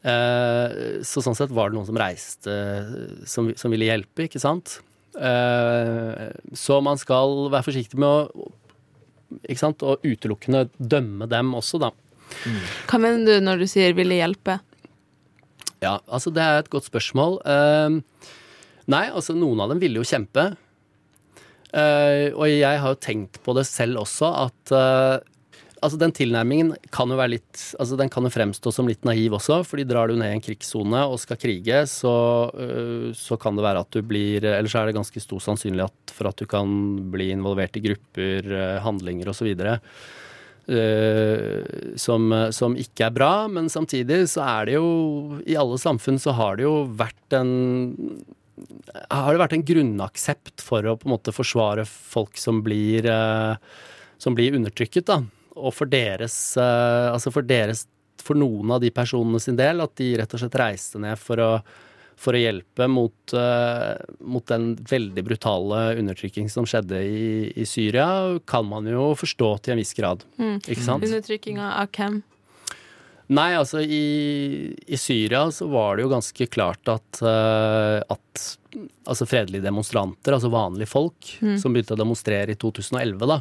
så 0.01 1.21
sånn 1.21 1.37
sett 1.37 1.51
var 1.53 1.69
det 1.69 1.77
noen 1.77 1.89
som 1.89 1.99
reiste 2.01 2.55
som, 3.29 3.51
som 3.57 3.73
ville 3.73 3.89
hjelpe, 3.89 4.25
ikke 4.25 4.41
sant. 4.41 4.79
Eh, 5.19 6.31
så 6.55 6.79
man 6.85 6.99
skal 7.01 7.51
være 7.51 7.67
forsiktig 7.67 7.99
med 7.99 8.09
å 8.09 8.51
og 9.31 10.07
utelukkende 10.07 10.69
dømme 10.79 11.29
dem 11.31 11.55
også, 11.55 11.81
da. 11.83 11.91
Mm. 12.47 12.59
Hva 12.91 13.01
mener 13.03 13.27
du 13.27 13.45
når 13.45 13.63
du 13.63 13.67
sier 13.71 13.95
'ville 13.95 14.19
hjelpe'? 14.19 14.61
Ja, 15.81 15.99
altså 16.07 16.31
det 16.31 16.43
er 16.43 16.59
et 16.61 16.71
godt 16.71 16.89
spørsmål. 16.91 17.41
Uh, 17.45 18.01
nei, 18.87 19.07
altså 19.09 19.35
noen 19.35 19.61
av 19.61 19.73
dem 19.73 19.81
ville 19.81 19.97
jo 20.01 20.05
kjempe. 20.05 20.53
Uh, 21.71 22.35
og 22.35 22.47
jeg 22.51 22.81
har 22.83 22.89
jo 22.91 23.01
tenkt 23.01 23.41
på 23.45 23.55
det 23.57 23.65
selv 23.67 24.03
også, 24.03 24.29
at 24.49 24.75
uh, 24.75 25.23
altså 25.81 25.99
den 26.01 26.13
tilnærmingen 26.15 26.73
kan 26.95 27.11
jo 27.11 27.19
være 27.19 27.35
litt 27.37 27.63
altså 27.81 27.99
Den 27.99 28.11
kan 28.13 28.27
jo 28.27 28.33
fremstå 28.33 28.73
som 28.75 28.89
litt 28.89 29.07
naiv 29.09 29.37
også, 29.39 29.61
fordi 29.67 29.87
drar 29.89 30.11
du 30.11 30.17
ned 30.19 30.33
i 30.33 30.39
en 30.39 30.45
krigssone 30.45 31.03
og 31.09 31.21
skal 31.23 31.41
krige, 31.41 31.83
så, 31.91 32.15
øh, 32.55 33.11
så, 33.17 33.39
kan 33.41 33.57
det 33.57 33.67
være 33.67 33.85
at 33.85 33.93
du 33.95 34.03
blir 34.07 34.45
Eller 34.45 34.71
så 34.71 34.83
er 34.83 34.91
det 34.91 34.99
ganske 34.99 35.23
stor 35.23 35.43
sannsynlighet 35.45 36.15
for 36.15 36.31
at 36.31 36.41
du 36.41 36.47
kan 36.51 36.69
bli 37.13 37.31
involvert 37.35 37.77
i 37.77 37.85
grupper, 37.85 38.51
øh, 38.51 38.81
handlinger 38.85 39.33
osv. 39.33 39.55
Uh, 40.71 41.97
som, 41.99 42.29
som 42.55 42.77
ikke 42.79 43.09
er 43.09 43.15
bra, 43.15 43.49
men 43.51 43.67
samtidig 43.73 44.21
så 44.31 44.45
er 44.45 44.69
det 44.69 44.77
jo 44.77 45.41
I 45.49 45.57
alle 45.59 45.81
samfunn 45.83 46.21
så 46.21 46.35
har 46.37 46.61
det 46.61 46.69
jo 46.69 46.85
vært 46.95 47.35
en 47.35 48.21
har 49.09 49.33
det 49.33 49.41
vært 49.41 49.57
en 49.57 49.65
grunnaksept 49.67 50.63
for 50.63 50.85
å 50.85 50.95
på 51.01 51.09
en 51.09 51.15
måte 51.15 51.33
forsvare 51.33 51.87
folk 51.89 52.37
som 52.39 52.61
blir, 52.63 53.09
som 54.21 54.37
blir 54.37 54.59
undertrykket, 54.59 55.09
da 55.09 55.23
og 55.59 55.75
for 55.75 55.91
deres 55.91 56.35
eh, 56.61 57.07
Altså 57.11 57.33
for 57.35 57.47
deres 57.47 57.87
For 58.23 58.39
noen 58.39 58.75
av 58.77 58.83
de 58.83 58.93
personene 58.95 59.41
sin 59.43 59.59
del, 59.59 59.83
at 59.83 59.95
de 59.99 60.13
rett 60.21 60.35
og 60.37 60.43
slett 60.43 60.59
reiste 60.61 61.01
ned 61.03 61.19
for 61.21 61.43
å 61.45 61.53
for 62.21 62.37
å 62.37 62.41
hjelpe 62.41 62.85
mot, 62.91 63.33
uh, 63.33 63.97
mot, 64.21 64.45
den 64.51 64.75
veldig 64.77 65.23
brutale 65.25 65.79
undertrykking 65.97 66.51
som 66.53 66.67
skjedde 66.69 66.99
i, 67.01 67.23
i, 67.57 67.65
Syria, 67.65 68.37
kan 68.45 68.67
man 68.69 68.89
jo 68.91 69.15
forstå 69.17 69.49
til 69.65 69.75
en 69.75 69.81
viss 69.81 69.95
grad. 69.97 70.27
Mm. 70.37 70.59
Ikke 70.61 70.85
sant? 70.85 71.07
Undertrykkinga 71.07 71.71
av 71.81 71.89
hvem? 71.97 72.21
Nei, 73.31 73.53
altså 73.55 73.81
i, 73.81 74.05
i, 74.85 74.99
Syria 74.99 75.45
så 75.55 75.69
var 75.71 75.97
det 75.97 76.05
jo 76.05 76.11
ganske 76.11 76.47
klart 76.51 76.93
at, 76.93 77.23
uh, 77.23 78.03
at 78.11 78.45
altså 79.09 79.29
fredelige 79.31 79.65
demonstranter, 79.65 80.35
altså 80.35 80.51
vanlige 80.53 80.91
folk, 80.91 81.37
mm. 81.41 81.57
som 81.63 81.73
begynte 81.73 81.95
å 81.97 82.03
demonstrere 82.03 82.53
i 82.53 82.59
2011, 82.59 83.23
da, 83.31 83.41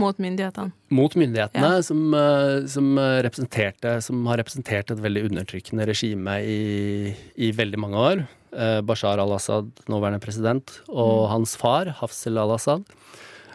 mot 0.00 0.18
myndighetene? 0.20 0.72
Mot 0.94 1.14
myndighetene, 1.18 1.70
ja. 1.78 1.84
som, 1.84 2.02
eh, 2.16 2.66
som, 2.70 2.92
representerte, 3.26 3.96
som, 4.04 4.22
har 4.30 4.40
representert 4.40 4.92
et 4.92 5.02
veldig 5.02 5.26
undertrykkende 5.30 5.86
regime 5.88 6.38
i, 6.46 7.12
i 7.36 7.52
veldig 7.56 7.80
mange 7.80 8.04
år. 8.10 8.24
Eh, 8.52 8.80
Bashar 8.86 9.22
al-Assad, 9.22 9.70
nåværende 9.92 10.22
president, 10.22 10.78
og 10.88 11.26
mm. 11.26 11.30
hans 11.34 11.54
far, 11.60 11.92
Hafsel 12.02 12.40
al-Assad. 12.42 12.84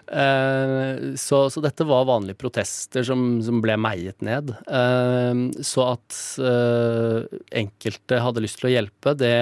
Eh, 0.08 1.14
så, 1.20 1.44
så, 1.52 1.64
dette 1.66 1.88
var 1.88 2.08
vanlige 2.10 2.40
protester 2.40 3.06
som, 3.08 3.28
som 3.46 3.62
ble 3.64 3.76
meiet 3.82 4.24
ned. 4.26 4.56
Så 5.66 5.86
at 5.86 6.24
enkelte 7.66 8.24
hadde 8.24 8.44
lyst 8.46 8.62
til 8.62 8.72
å 8.72 8.76
hjelpe, 8.78 9.18
det 9.20 9.38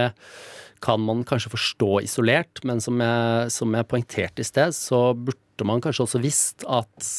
kan 0.86 1.02
man 1.02 1.24
kanskje 1.26 1.54
forstå 1.54 1.90
isolert, 2.06 2.62
men 2.68 2.82
som 2.84 3.00
jeg, 3.02 3.50
som 3.54 3.74
jeg 3.74 3.88
poengterte 3.90 4.44
i 4.44 4.48
sted, 4.48 4.76
så 4.76 5.08
burde 5.18 5.45
burde 5.56 5.68
man 5.68 5.82
kanskje 5.82 6.04
også 6.04 6.20
visst 6.20 6.66
at, 6.68 7.10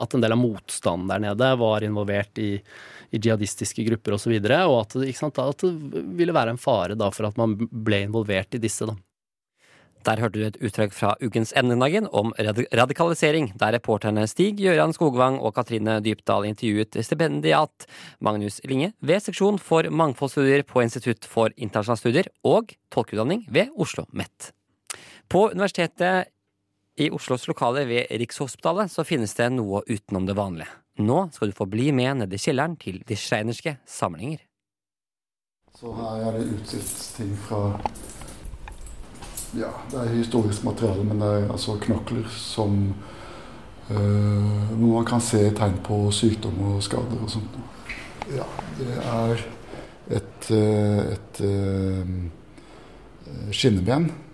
at 0.00 0.14
en 0.14 0.22
del 0.22 0.32
av 0.32 0.40
motstanden 0.40 1.08
der 1.10 1.20
nede 1.20 1.50
var 1.60 1.84
involvert 1.84 2.38
i, 2.38 2.56
i 3.10 3.18
jihadistiske 3.18 3.84
grupper 3.84 4.16
osv., 4.16 4.18
og, 4.18 4.20
så 4.20 4.32
videre, 4.32 4.62
og 4.66 4.80
at, 4.86 4.96
sant, 5.16 5.38
at, 5.38 5.60
det 5.64 6.06
ville 6.16 6.34
være 6.34 6.56
en 6.56 6.60
fare 6.60 6.96
da 6.98 7.10
for 7.10 7.28
at 7.28 7.36
man 7.36 7.56
ble 7.58 8.06
involvert 8.06 8.54
i 8.54 8.62
disse. 8.62 8.86
da. 8.88 8.96
Der 10.06 10.20
hørte 10.22 10.38
du 10.38 10.44
et 10.46 10.56
utdrag 10.62 10.92
fra 10.94 11.16
ukens 11.20 11.52
Emnedagen 11.58 12.06
om 12.14 12.30
radikalisering, 12.38 13.50
der 13.58 13.74
reporterne 13.74 14.26
Stig 14.30 14.56
Gøran 14.62 14.94
Skogvang 14.94 15.40
og 15.42 15.56
Katrine 15.56 15.98
Dypdal 16.00 16.46
intervjuet 16.48 16.96
stipendiat 17.04 17.88
Magnus 18.24 18.60
Linge 18.64 18.92
ved 19.02 19.26
seksjon 19.26 19.58
for 19.58 19.90
mangfoldsstudier 19.90 20.64
på 20.64 20.84
Institutt 20.86 21.26
for 21.28 21.52
internasjonale 21.56 22.00
studier 22.00 22.30
og 22.46 22.72
tolkeutdanning 22.94 23.44
ved 23.52 23.74
Oslo 23.76 24.06
MET. 24.16 24.52
På 25.28 25.50
Universitetet 25.50 26.30
i 26.98 27.10
Oslos 27.14 27.46
lokaler 27.48 27.86
ved 27.86 28.06
Rikshospitalet 28.10 28.90
så 28.90 29.04
finnes 29.06 29.34
det 29.38 29.52
noe 29.54 29.82
utenom 29.86 30.26
det 30.26 30.34
vanlige. 30.38 30.68
Nå 30.98 31.30
skal 31.34 31.48
du 31.52 31.54
få 31.54 31.66
bli 31.70 31.92
med 31.94 32.16
ned 32.22 32.32
i 32.34 32.38
kjelleren 32.42 32.76
til 32.80 33.02
de 33.06 33.16
schreinerske 33.16 33.76
samlinger. 33.86 34.38
Så 35.78 35.92
her 35.94 36.26
er 36.26 36.32
det 36.38 36.52
utstilt 36.56 37.14
ting 37.16 37.36
fra 37.46 37.80
Ja, 39.56 39.70
det 39.88 39.96
er 40.02 40.08
historisk 40.12 40.64
materiale, 40.66 41.04
men 41.06 41.20
det 41.22 41.28
er 41.28 41.52
altså 41.52 41.78
knokler 41.80 42.26
som 42.28 42.94
øh, 43.90 44.74
Hvor 44.74 44.98
man 44.98 45.04
kan 45.08 45.20
se 45.24 45.50
tegn 45.56 45.78
på 45.84 46.10
sykdom 46.12 46.72
og 46.72 46.82
skader 46.82 47.22
og 47.22 47.30
sånt. 47.30 47.58
Ja, 48.34 48.44
det 48.76 48.98
er 48.98 49.32
et, 50.18 50.50
øh, 50.50 51.12
et, 51.14 51.40
et 51.40 51.46
øh, 51.46 52.06
skinneben 53.52 54.10
Eh, 54.10 54.27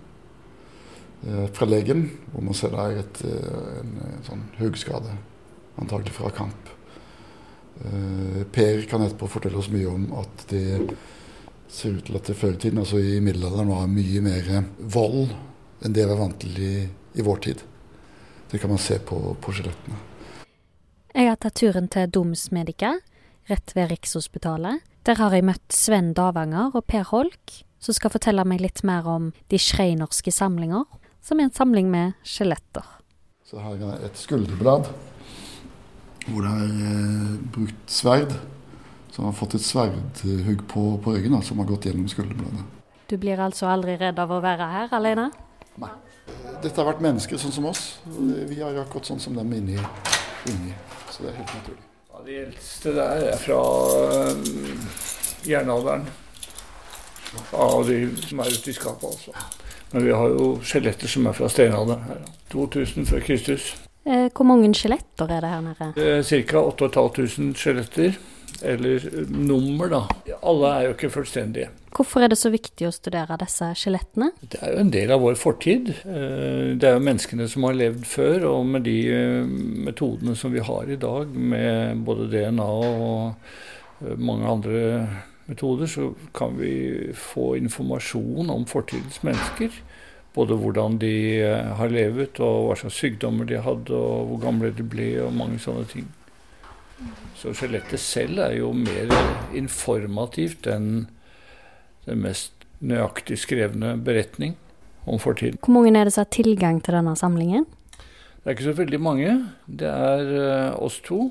fra 1.57 1.67
legen, 1.69 2.07
hvor 2.33 2.45
man 2.45 2.57
ser 2.57 2.75
der 2.75 3.01
et, 3.01 3.21
eh, 3.25 3.81
en, 3.81 3.93
en 4.11 4.25
sånn 4.27 4.47
hoggskade, 4.59 5.13
antagelig 5.81 6.13
fra 6.17 6.31
kamp. 6.35 6.71
Eh, 7.85 8.43
per 8.53 8.85
kan 8.91 9.03
etterpå 9.03 9.29
fortelle 9.31 9.59
oss 9.59 9.71
mye 9.73 9.89
om 9.91 10.11
at 10.21 10.47
det 10.53 10.95
ser 11.69 11.97
ut 11.97 12.07
til 12.07 12.19
at 12.19 12.29
det 12.29 12.37
før 12.39 12.55
i 12.55 12.61
tiden, 12.61 12.79
altså 12.83 13.01
i 13.01 13.21
middelalderen, 13.25 13.73
var 13.73 13.91
mye 13.91 14.25
mer 14.25 14.51
vold 14.79 15.33
enn 15.85 15.95
det 15.97 16.05
vi 16.05 16.13
er 16.13 16.21
vant 16.21 16.37
til 16.41 16.61
i, 16.63 16.75
i 17.19 17.25
vår 17.25 17.41
tid. 17.49 17.63
Det 18.51 18.61
kan 18.63 18.71
man 18.71 18.83
se 18.83 19.01
på, 19.03 19.19
på 19.41 19.55
skjelettene. 19.55 19.99
Jeg 21.15 21.31
har 21.31 21.39
tatt 21.41 21.57
turen 21.59 21.89
til 21.91 22.11
Domsmedica, 22.11 22.97
rett 23.51 23.75
ved 23.75 23.91
Rikshospitalet. 23.91 24.85
Der 25.05 25.19
har 25.21 25.35
jeg 25.35 25.47
møtt 25.47 25.75
Sven 25.75 26.13
Davanger 26.17 26.75
og 26.75 26.87
Per 26.91 27.05
Holk, 27.11 27.63
som 27.83 27.97
skal 27.97 28.13
fortelle 28.15 28.45
meg 28.49 28.63
litt 28.63 28.81
mer 28.87 29.07
om 29.11 29.33
de 29.53 29.61
schreinerske 29.61 30.33
samlinger 30.33 30.87
som 31.25 31.41
er 31.41 31.49
en 31.49 31.57
samling 31.57 31.89
med 31.91 32.15
skjeletter. 32.27 32.85
Så 33.45 33.61
her 33.63 33.81
er 33.81 34.07
et 34.07 34.19
skulderblad 34.19 34.89
hvor 36.25 36.45
det 36.45 36.53
er 36.57 36.77
eh, 36.89 37.33
brukt 37.53 37.91
sverd. 37.91 38.35
Som 39.15 39.29
har 39.29 39.35
fått 39.37 39.55
et 39.55 39.63
sverdhugg 39.63 40.65
på, 40.67 40.83
på 40.99 41.13
ryggen, 41.15 41.37
som 41.47 41.61
har 41.63 41.69
gått 41.69 41.87
gjennom 41.87 42.09
skulderbladet. 42.11 42.65
Du 43.07 43.15
blir 43.21 43.39
altså 43.39 43.69
aldri 43.71 43.95
redd 44.01 44.19
av 44.19 44.33
å 44.33 44.41
være 44.43 44.67
her 44.73 44.97
alene? 44.97 45.29
Nei. 45.79 45.93
Dette 46.65 46.75
har 46.81 46.89
vært 46.89 47.05
mennesker 47.05 47.39
sånn 47.39 47.55
som 47.55 47.69
oss. 47.71 47.85
Vi 48.09 48.59
er 48.59 48.81
akkurat 48.81 49.07
sånn 49.13 49.23
som 49.23 49.37
dem 49.39 49.53
inni. 49.55 49.77
inni. 50.51 50.75
Så 51.13 51.23
det 51.23 51.31
er 51.31 51.39
helt 51.39 51.55
naturlig. 51.61 51.87
Ja, 52.11 52.25
de 52.27 52.41
eldste 52.47 52.95
der 52.97 53.27
er 53.29 53.39
fra 53.39 53.61
um, 54.33 54.83
jernalderen. 55.47 56.09
Av 57.55 57.85
de 57.87 58.01
som 58.25 58.43
er 58.43 58.57
ute 58.57 58.73
i 58.73 58.77
skapet, 58.81 59.13
altså. 59.13 59.64
Men 59.95 60.05
vi 60.05 60.11
har 60.11 60.33
jo 60.33 60.47
skjeletter 60.67 61.07
som 61.07 61.29
er 61.31 61.35
fra 61.39 61.47
steinalderen. 61.47 62.25
2000 62.51 63.07
før 63.07 63.21
Kristus. 63.23 63.69
Eh, 64.03 64.27
hvor 64.35 64.47
mange 64.49 64.73
skjeletter 64.75 65.31
er 65.31 65.45
det 65.45 65.51
her 65.53 65.61
nede? 65.63 65.91
Ca. 66.27 66.63
8500 66.67 67.53
skjeletter. 67.61 68.17
Eller 68.67 69.05
eh, 69.07 69.29
nummer, 69.31 69.93
da. 69.93 70.01
Alle 70.43 70.73
er 70.73 70.89
jo 70.89 70.97
ikke 70.97 71.13
fullstendige. 71.15 71.69
Hvorfor 71.95 72.25
er 72.27 72.33
det 72.33 72.41
så 72.41 72.51
viktig 72.51 72.89
å 72.89 72.91
studere 72.95 73.39
disse 73.39 73.69
skjelettene? 73.79 74.33
Det 74.43 74.59
er 74.59 74.75
jo 74.75 74.81
en 74.83 74.91
del 74.97 75.15
av 75.15 75.23
vår 75.23 75.39
fortid. 75.39 75.93
Eh, 76.03 76.73
det 76.75 76.89
er 76.91 76.97
jo 76.99 77.05
menneskene 77.07 77.47
som 77.53 77.69
har 77.69 77.79
levd 77.79 78.03
før, 78.11 78.49
og 78.51 78.67
med 78.73 78.89
de 78.89 78.99
metodene 79.87 80.35
som 80.35 80.51
vi 80.51 80.65
har 80.73 80.91
i 80.91 80.99
dag, 80.99 81.31
med 81.31 82.03
både 82.03 82.27
DNA 82.35 82.67
og 82.67 84.19
mange 84.19 84.51
andre 84.51 84.83
metoder, 85.47 85.87
så 85.91 86.13
kan 86.37 86.57
vi 86.59 87.13
få 87.15 87.55
informasjon 87.61 88.51
om 88.51 88.67
fortidens 88.67 89.23
mennesker. 89.27 89.71
Både 90.35 90.57
hvordan 90.59 90.99
de 90.99 91.15
eh, 91.45 91.73
har 91.79 91.93
levet, 91.93 92.41
og 92.43 92.69
hva 92.69 92.79
slags 92.79 92.99
sykdommer 92.99 93.47
de 93.47 93.61
hadde, 93.63 93.95
og 93.95 94.31
hvor 94.31 94.43
gamle 94.49 94.73
de 94.75 94.87
ble, 94.87 95.11
og 95.23 95.37
mange 95.37 95.61
sånne 95.63 95.87
ting. 95.91 96.09
Så 97.39 97.53
skjelettet 97.55 98.01
selv 98.03 98.41
er 98.43 98.57
jo 98.59 98.73
mer 98.75 99.11
informativt 99.55 100.67
enn 100.71 101.07
den 102.07 102.21
mest 102.25 102.67
nøyaktig 102.85 103.39
skrevne 103.41 103.95
beretning 104.05 104.57
om 105.09 105.21
fortiden. 105.21 105.59
Hvor 105.63 105.75
mange 105.77 105.95
er 105.95 106.09
det 106.09 106.15
som 106.17 106.25
har 106.25 106.33
tilgang 106.35 106.81
til 106.85 106.97
denne 106.97 107.15
samlingen? 107.19 107.67
Det 108.45 108.51
er 108.51 108.57
ikke 108.57 108.69
så 108.69 108.77
veldig 108.77 109.01
mange. 109.01 109.35
Det 109.67 109.89
er 109.89 110.33
uh, 110.35 110.83
oss 110.85 110.99
to. 111.05 111.31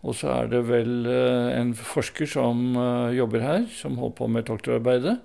Og 0.00 0.16
så 0.16 0.30
er 0.32 0.48
det 0.48 0.62
vel 0.68 1.04
uh, 1.04 1.52
en 1.52 1.74
forsker 1.76 2.28
som 2.30 2.70
uh, 2.76 3.12
jobber 3.12 3.44
her, 3.44 3.64
som 3.74 3.98
holder 4.00 4.16
på 4.16 4.28
med 4.32 4.46
doktorarbeidet. 4.48 5.18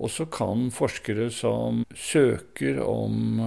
Og 0.00 0.08
så 0.08 0.24
kan 0.32 0.70
forskere 0.72 1.26
som 1.34 1.82
søker 1.92 2.78
om 2.80 3.42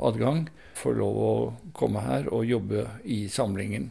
adgang, 0.00 0.46
få 0.78 0.94
lov 0.96 1.16
å 1.20 1.32
komme 1.76 2.00
her 2.06 2.30
og 2.32 2.46
jobbe 2.48 2.86
i 3.04 3.26
samlingen. 3.28 3.90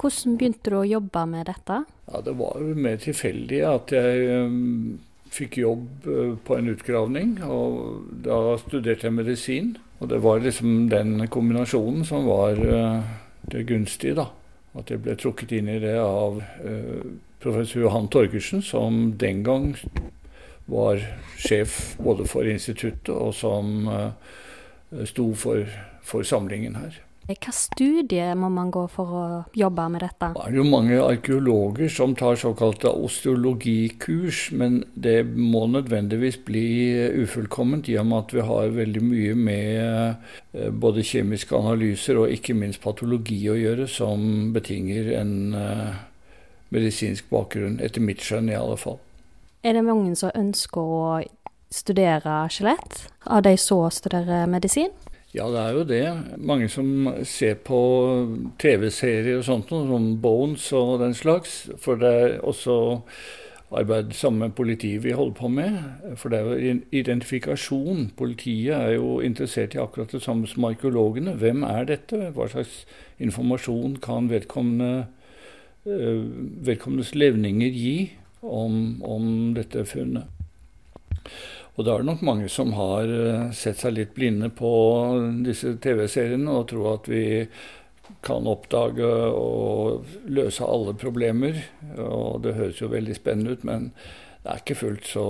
Hvordan 0.00 0.34
begynte 0.40 0.72
du 0.72 0.78
å 0.80 0.88
jobbe 0.88 1.22
med 1.30 1.46
dette? 1.46 1.76
Ja, 2.08 2.22
Det 2.26 2.34
var 2.40 2.64
mer 2.74 2.96
tilfeldig 2.98 3.60
at 3.68 3.94
jeg 3.94 4.40
fikk 5.36 5.60
jobb 5.62 6.08
på 6.48 6.58
en 6.58 6.72
utgravning. 6.74 7.36
Og 7.44 8.08
da 8.26 8.56
studerte 8.64 9.06
jeg 9.06 9.18
medisin. 9.20 9.76
Og 10.00 10.10
det 10.10 10.18
var 10.26 10.42
liksom 10.42 10.88
den 10.90 11.28
kombinasjonen 11.30 12.02
som 12.08 12.26
var 12.26 12.58
det 13.46 13.62
gunstige, 13.68 14.16
da. 14.24 14.26
At 14.76 14.92
jeg 14.92 15.02
ble 15.04 15.16
trukket 15.16 15.54
inn 15.56 15.70
i 15.72 15.80
det 15.80 15.96
av 16.00 16.42
uh, 16.42 17.06
professor 17.40 17.84
Johan 17.84 18.10
Torgersen, 18.12 18.62
som 18.62 19.14
den 19.18 19.42
gang 19.46 19.72
var 20.66 21.00
sjef 21.38 21.94
både 22.02 22.26
for 22.28 22.48
instituttet 22.50 23.12
og 23.14 23.30
som 23.38 23.86
sto 25.06 25.28
for, 25.38 25.62
for 26.02 26.26
samlingen 26.26 26.74
her. 26.74 26.96
Hva 27.26 27.50
studier 27.50 28.36
må 28.38 28.46
man 28.54 28.68
gå 28.70 28.84
for 28.86 29.14
å 29.18 29.22
jobbe 29.58 29.84
med 29.90 30.04
dette? 30.04 30.28
Det 30.36 30.42
er 30.46 30.58
jo 30.60 30.64
mange 30.68 30.98
arkeologer 31.02 31.90
som 31.90 32.12
tar 32.14 32.38
såkalte 32.38 32.92
osteologikurs, 32.94 34.52
men 34.54 34.84
det 34.94 35.24
må 35.34 35.64
nødvendigvis 35.72 36.38
bli 36.46 36.68
ufullkomment 37.24 37.90
i 37.90 37.96
og 37.98 38.06
med 38.06 38.20
at 38.20 38.34
vi 38.36 38.44
har 38.46 38.76
veldig 38.76 39.02
mye 39.02 39.32
med 39.40 39.80
eh, 40.54 40.68
både 40.70 41.02
kjemiske 41.02 41.58
analyser 41.58 42.20
og 42.22 42.30
ikke 42.30 42.54
minst 42.54 42.84
patologi 42.84 43.40
å 43.50 43.58
gjøre, 43.58 43.88
som 43.90 44.52
betinger 44.54 45.10
en 45.18 45.34
eh, 45.58 45.98
medisinsk 46.70 47.26
bakgrunn, 47.32 47.80
etter 47.82 48.06
mitt 48.06 48.22
skjønn 48.22 48.52
i 48.54 48.58
alle 48.58 48.78
fall. 48.78 49.00
Er 49.66 49.74
det 49.74 49.82
mange 49.82 50.14
som 50.14 50.30
ønsker 50.30 50.94
å 50.94 51.02
studere 51.74 52.44
skjelett, 52.54 53.08
av 53.26 53.42
de 53.42 53.56
så 53.58 53.82
studerer 53.90 54.46
medisin? 54.46 54.94
Ja, 55.36 55.50
det 55.52 55.60
er 55.60 55.72
jo 55.76 55.82
det. 55.84 56.38
Mange 56.38 56.68
som 56.72 57.08
ser 57.28 57.58
på 57.60 57.78
TV-serier 58.58 59.36
og 59.36 59.44
sånt, 59.44 59.68
som 59.68 60.14
Bones 60.22 60.70
og 60.72 61.02
den 61.02 61.12
slags. 61.14 61.66
For 61.82 62.00
det 62.00 62.12
er 62.12 62.38
også 62.40 62.76
arbeid 63.76 64.14
sammen 64.16 64.46
med 64.46 64.54
politiet 64.56 65.04
vi 65.04 65.12
holder 65.12 65.34
på 65.36 65.50
med. 65.52 65.76
For 66.16 66.32
det 66.32 66.38
er 66.38 66.46
jo 66.46 66.78
identifikasjon. 66.88 68.12
Politiet 68.16 68.72
er 68.78 68.94
jo 68.94 69.18
interessert 69.20 69.76
i 69.76 69.82
akkurat 69.82 70.14
det 70.16 70.22
samme 70.24 70.48
som 70.48 70.64
arkeologene. 70.64 71.36
Hvem 71.36 71.66
er 71.68 71.84
dette? 71.84 72.30
Hva 72.32 72.48
slags 72.48 72.86
informasjon 73.20 73.98
kan 74.00 74.30
vedkommende, 74.32 75.06
eh, 75.84 76.24
vedkommendes 76.64 77.14
levninger 77.14 77.76
gi 77.76 78.12
om, 78.40 79.02
om 79.04 79.52
dette 79.54 79.84
funnet? 79.84 80.24
Og 81.76 81.84
da 81.84 81.92
er 81.94 82.02
det 82.02 82.08
nok 82.08 82.22
mange 82.24 82.48
som 82.52 82.72
har 82.76 83.10
eh, 83.12 83.48
sett 83.56 83.82
seg 83.82 83.96
litt 83.98 84.14
blinde 84.16 84.48
på 84.56 84.70
disse 85.44 85.74
TV-seriene 85.82 86.52
og 86.52 86.70
tror 86.72 86.94
at 86.94 87.10
vi 87.12 87.24
kan 88.24 88.46
oppdage 88.48 89.06
og 89.06 90.06
løse 90.30 90.64
alle 90.64 90.94
problemer. 90.98 91.58
Og 92.00 92.40
det 92.46 92.56
høres 92.56 92.80
jo 92.80 92.92
veldig 92.92 93.16
spennende 93.18 93.56
ut, 93.56 93.66
men 93.66 93.90
det 94.42 94.52
er 94.52 94.62
ikke 94.62 94.78
fullt 94.78 95.08
så 95.10 95.26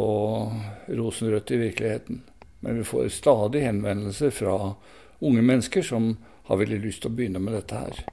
rosenrødt 0.92 1.54
i 1.56 1.60
virkeligheten. 1.66 2.22
Men 2.60 2.78
vi 2.80 2.84
får 2.84 3.08
stadig 3.16 3.64
henvendelser 3.64 4.30
fra 4.34 4.74
unge 5.24 5.42
mennesker 5.42 5.82
som 5.82 6.14
har 6.46 6.60
veldig 6.60 6.82
lyst 6.84 7.02
til 7.02 7.10
å 7.12 7.16
begynne 7.16 7.42
med 7.42 7.56
dette 7.56 7.80
her. 7.80 8.04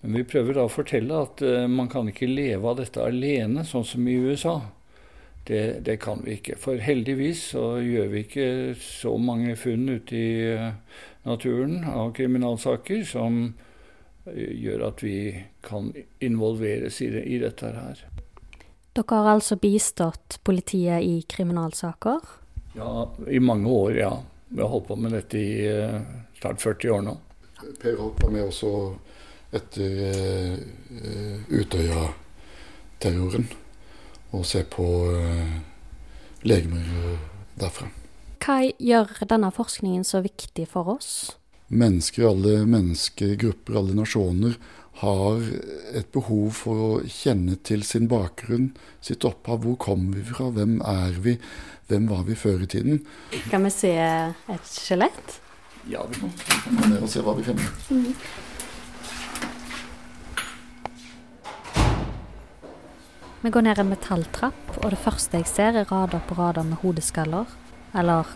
Men 0.00 0.20
vi 0.20 0.26
prøver 0.28 0.56
da 0.56 0.66
å 0.66 0.72
fortelle 0.72 1.18
at 1.18 1.42
uh, 1.42 1.66
man 1.66 1.88
kan 1.90 2.08
ikke 2.08 2.28
leve 2.30 2.70
av 2.70 2.78
dette 2.78 3.02
alene, 3.02 3.64
sånn 3.66 3.84
som 3.84 4.06
i 4.06 4.14
USA. 4.14 4.60
Det, 5.46 5.84
det, 5.86 5.96
kan 6.02 6.22
vi 6.24 6.40
ikke. 6.40 6.56
For 6.58 6.80
heldigvis 6.82 7.52
så 7.52 7.76
gjør 7.78 8.08
vi 8.10 8.24
ikke 8.24 8.74
så 8.82 9.12
mange 9.22 9.52
funn 9.56 9.86
ute 9.92 10.16
i 10.18 10.30
eh, 10.50 10.72
naturen 11.22 11.84
av 11.86 12.10
kriminalsaker 12.16 13.04
som 13.06 13.54
eh, 14.26 14.54
gjør 14.58 14.88
at 14.88 15.04
vi 15.06 15.44
kan 15.62 15.92
involveres 16.18 16.98
i, 17.04 17.10
det, 17.14 17.22
i 17.30 17.38
dette 17.38 17.70
her. 17.76 18.00
Dere 18.96 19.20
har 19.20 19.36
altså 19.36 19.54
bistått 19.62 20.40
politiet 20.42 21.04
i 21.06 21.20
kriminalsaker? 21.30 22.20
Ja, 22.74 23.06
i 23.30 23.38
mange 23.38 23.70
år, 23.70 23.94
ja. 24.00 24.22
Vi 24.48 24.62
har 24.62 24.68
holdt 24.72 24.88
på 24.88 24.96
med 24.98 25.14
dette 25.14 25.38
i 25.38 25.68
uh, 25.68 26.00
snart 26.40 26.62
40 26.62 26.90
år 26.96 27.02
nå. 27.06 27.14
Per 27.82 27.96
Holt 28.00 28.22
var 28.22 28.30
med 28.34 28.48
også 28.48 28.72
etter 29.54 29.90
uh, 30.10 30.58
Utøya-terroren 31.50 33.46
og 34.34 34.46
se 34.48 34.62
på 34.66 34.86
uh, 35.12 35.56
legemer 36.46 37.18
derfra. 37.58 37.90
Hva 38.42 38.60
gjør 38.78 39.26
denne 39.26 39.50
forskningen 39.54 40.04
så 40.06 40.22
viktig 40.24 40.68
for 40.70 40.96
oss? 40.96 41.36
Mennesker, 41.66 42.28
alle 42.28 42.60
menneskegrupper, 42.68 43.78
alle 43.80 43.96
nasjoner 43.98 44.54
har 45.00 45.42
et 45.98 46.08
behov 46.14 46.52
for 46.56 46.82
å 46.84 46.90
kjenne 47.10 47.58
til 47.66 47.82
sin 47.84 48.06
bakgrunn, 48.08 48.70
sitt 49.04 49.26
opphav. 49.28 49.64
Hvor 49.64 49.76
kommer 49.82 50.16
vi 50.16 50.24
fra? 50.28 50.48
Hvem 50.54 50.78
er 50.80 51.18
vi? 51.24 51.36
Hvem 51.90 52.06
var 52.10 52.22
vi 52.28 52.38
før 52.38 52.64
i 52.64 52.70
tiden? 52.70 53.02
Kan 53.50 53.66
vi 53.66 53.74
se 53.74 53.92
et 53.92 54.70
skjelett? 54.70 55.40
Ja, 55.90 56.06
vi 56.08 56.18
kan 56.18 56.32
Vi 56.32 56.98
kan 56.98 57.08
se 57.10 57.22
hva 57.22 57.36
vi 57.36 57.44
finner. 57.46 57.68
Mm. 57.90 58.14
Vi 63.46 63.50
går 63.50 63.62
ned 63.62 63.78
en 63.78 63.92
metalltrapp, 63.92 64.70
og 64.80 64.88
det 64.90 64.96
første 64.98 65.38
jeg 65.38 65.46
ser, 65.46 65.76
er 65.78 65.86
rader 65.86 66.18
på 66.26 66.34
rader 66.34 66.64
med 66.66 66.80
hodeskaller. 66.80 67.46
Eller 67.94 68.26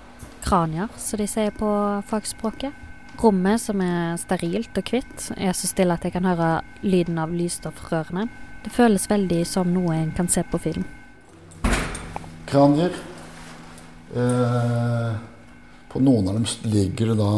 kranier, 0.45 0.87
som 1.03 1.19
de 1.19 1.27
sier 1.27 1.51
på 1.51 1.71
fagspråket. 2.07 2.77
Rommet, 3.19 3.59
som 3.59 3.83
er 3.83 4.15
sterilt 4.23 4.79
og 4.79 4.93
hvitt, 4.95 5.25
er 5.35 5.51
så 5.59 5.67
stille 5.67 5.97
at 5.99 6.07
jeg 6.07 6.15
kan 6.15 6.29
høre 6.31 6.53
lyden 6.87 7.19
av 7.19 7.35
lysstoffrørene. 7.35 8.29
Det 8.63 8.71
føles 8.71 9.09
veldig 9.11 9.41
som 9.51 9.75
noe 9.75 9.97
en 9.99 10.15
kan 10.15 10.31
se 10.31 10.45
på 10.47 10.63
film. 10.63 10.87
Kranier. 12.47 12.95
Eh, 14.15 15.11
på 15.91 16.05
noen 16.07 16.31
av 16.31 16.39
dem 16.39 16.47
ligger 16.71 17.11
det 17.11 17.19
da 17.19 17.33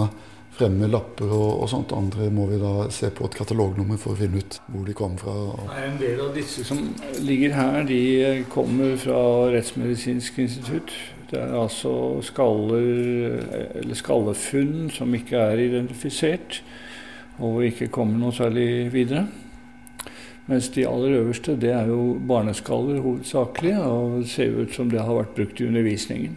fremme 0.57 0.89
lapper 0.91 1.31
og, 1.33 1.63
og, 1.63 1.69
sånt. 1.71 1.95
Andre 1.97 2.29
må 2.35 2.47
vi 2.51 2.61
da 2.61 2.89
se 2.93 3.11
på 3.15 3.27
et 3.29 3.37
katalognummer 3.39 4.01
for 4.01 4.15
å 4.15 4.21
finne 4.21 4.43
ut 4.43 4.59
hvor 4.69 4.87
de 4.89 4.97
kommer 4.97 5.23
fra. 5.23 5.35
En 5.81 5.99
del 6.01 6.21
av 6.25 6.33
disse 6.37 6.65
som 6.69 6.83
ligger 7.25 7.57
her, 7.57 7.83
de 7.89 8.45
kommer 8.53 8.97
fra 9.01 9.19
Rettsmedisinsk 9.55 10.43
institutt. 10.45 10.93
Det 11.33 11.41
er 11.41 11.55
altså 11.57 11.95
skaller, 12.25 13.39
eller 13.81 13.97
skallefunn 13.97 14.91
som 14.93 15.15
ikke 15.17 15.41
er 15.41 15.63
identifisert, 15.65 16.61
og 17.41 17.63
ikke 17.65 17.89
kommer 17.95 18.21
noe 18.21 18.37
særlig 18.37 18.93
videre. 18.93 19.25
Mens 20.51 20.69
de 20.75 20.85
aller 20.85 21.21
øverste, 21.23 21.55
det 21.57 21.71
er 21.73 21.89
jo 21.89 22.19
barneskaller 22.29 23.01
hovedsakelig, 23.01 23.77
og 23.79 24.19
det 24.21 24.29
ser 24.29 24.57
ut 24.59 24.75
som 24.75 24.91
det 24.91 25.01
har 25.01 25.15
vært 25.23 25.37
brukt 25.39 25.63
i 25.63 25.69
undervisningen. 25.71 26.37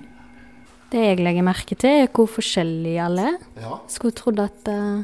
Det 0.96 1.04
jeg 1.04 1.20
legger 1.20 1.44
merke 1.44 1.76
til, 1.76 2.06
er 2.06 2.12
hvor 2.16 2.30
forskjellige 2.32 3.04
alle 3.04 3.28
er. 3.34 3.42
Ja. 3.60 3.82
Skulle 3.92 4.16
trodd 4.16 4.40
at 4.40 4.70
uh, 4.72 5.04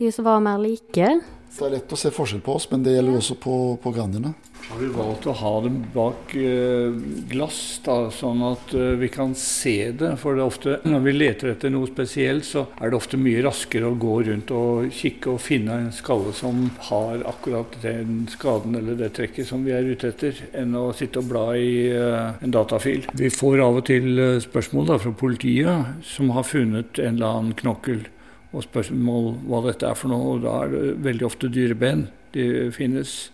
de 0.00 0.08
som 0.14 0.24
var 0.24 0.40
mer 0.40 0.62
like 0.62 1.10
Det 1.50 1.66
er 1.66 1.74
lett 1.74 1.92
å 1.92 1.98
se 1.98 2.12
forskjell 2.14 2.40
på 2.44 2.54
oss, 2.56 2.68
men 2.70 2.84
det 2.86 2.94
gjelder 2.94 3.18
også 3.18 3.36
på, 3.42 3.56
på 3.82 3.92
grandiene. 3.92 4.32
Har 4.70 4.78
vi 4.78 4.88
valgt 4.94 5.26
å 5.26 5.32
ha 5.34 5.50
dem 5.64 5.80
bak 5.90 6.34
eh, 6.38 6.92
glass, 7.30 7.80
da, 7.82 7.96
sånn 8.14 8.42
at 8.46 8.74
eh, 8.76 8.92
vi 9.00 9.08
kan 9.10 9.32
se 9.34 9.90
det? 9.98 10.12
For 10.20 10.38
det 10.38 10.44
ofte, 10.46 10.76
når 10.92 11.02
vi 11.08 11.14
leter 11.16 11.50
etter 11.54 11.72
noe 11.74 11.88
spesielt, 11.90 12.46
så 12.46 12.66
er 12.78 12.92
det 12.92 13.00
ofte 13.00 13.18
mye 13.18 13.42
raskere 13.42 13.90
å 13.90 13.98
gå 13.98 14.20
rundt 14.28 14.52
og 14.54 14.92
kikke 14.94 15.34
og 15.34 15.42
finne 15.42 15.80
en 15.80 15.90
skalle 15.94 16.34
som 16.36 16.68
har 16.90 17.26
akkurat 17.32 17.74
den 17.82 18.22
skaden 18.30 18.78
eller 18.78 19.00
det 19.00 19.10
trekket 19.18 19.50
som 19.50 19.66
vi 19.66 19.74
er 19.74 19.90
ute 19.90 20.12
etter, 20.12 20.38
enn 20.54 20.78
å 20.78 20.86
sitte 20.96 21.24
og 21.24 21.32
bla 21.32 21.44
i 21.58 21.74
eh, 21.90 22.38
en 22.38 22.54
datafil. 22.54 23.10
Vi 23.18 23.32
får 23.34 23.64
av 23.66 23.82
og 23.82 23.88
til 23.90 24.22
spørsmål 24.46 24.94
da, 24.94 25.02
fra 25.02 25.16
politiet 25.26 26.06
som 26.06 26.30
har 26.36 26.46
funnet 26.46 27.02
en 27.02 27.18
eller 27.18 27.40
annen 27.40 27.58
knokkel 27.58 28.06
og 28.50 28.64
spørsmål 28.66 29.28
hva 29.46 29.60
dette 29.68 29.86
er 29.86 29.98
for 29.98 30.10
noe. 30.10 30.34
og 30.34 30.42
Da 30.44 30.56
er 30.64 30.72
det 30.74 30.96
veldig 31.04 31.26
ofte 31.28 31.50
dyreben 31.52 32.08
de 32.34 32.70
finnes. 32.74 33.30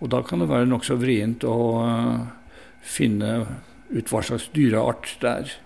Og 0.00 0.12
da 0.12 0.22
kan 0.24 0.40
det 0.40 0.50
være 0.50 0.68
nokså 0.68 0.96
vrient 1.00 1.44
å 1.48 1.56
eh, 1.84 2.20
finne 2.80 3.32
ut 3.90 4.12
hva 4.12 4.22
slags 4.24 4.48
dyreart 4.54 5.16
det 5.20 5.32
er. 5.32 5.56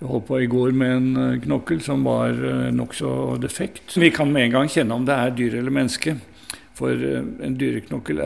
Jeg 0.00 0.10
holdt 0.10 0.28
på 0.28 0.40
i 0.40 0.48
går 0.50 0.76
med 0.76 0.94
en 0.96 1.20
eh, 1.20 1.40
knokkel 1.44 1.82
som 1.84 2.04
var 2.06 2.32
eh, 2.32 2.70
nokså 2.72 3.36
defekt. 3.42 3.96
Vi 4.00 4.12
kan 4.14 4.32
med 4.32 4.48
en 4.48 4.56
gang 4.58 4.72
kjenne 4.72 4.96
om 4.96 5.04
det 5.08 5.16
er 5.16 5.36
dyr 5.36 5.58
eller 5.60 5.74
menneske. 5.74 6.16
For 6.74 6.90
en 6.90 7.54
dyreknokkel 7.54 8.18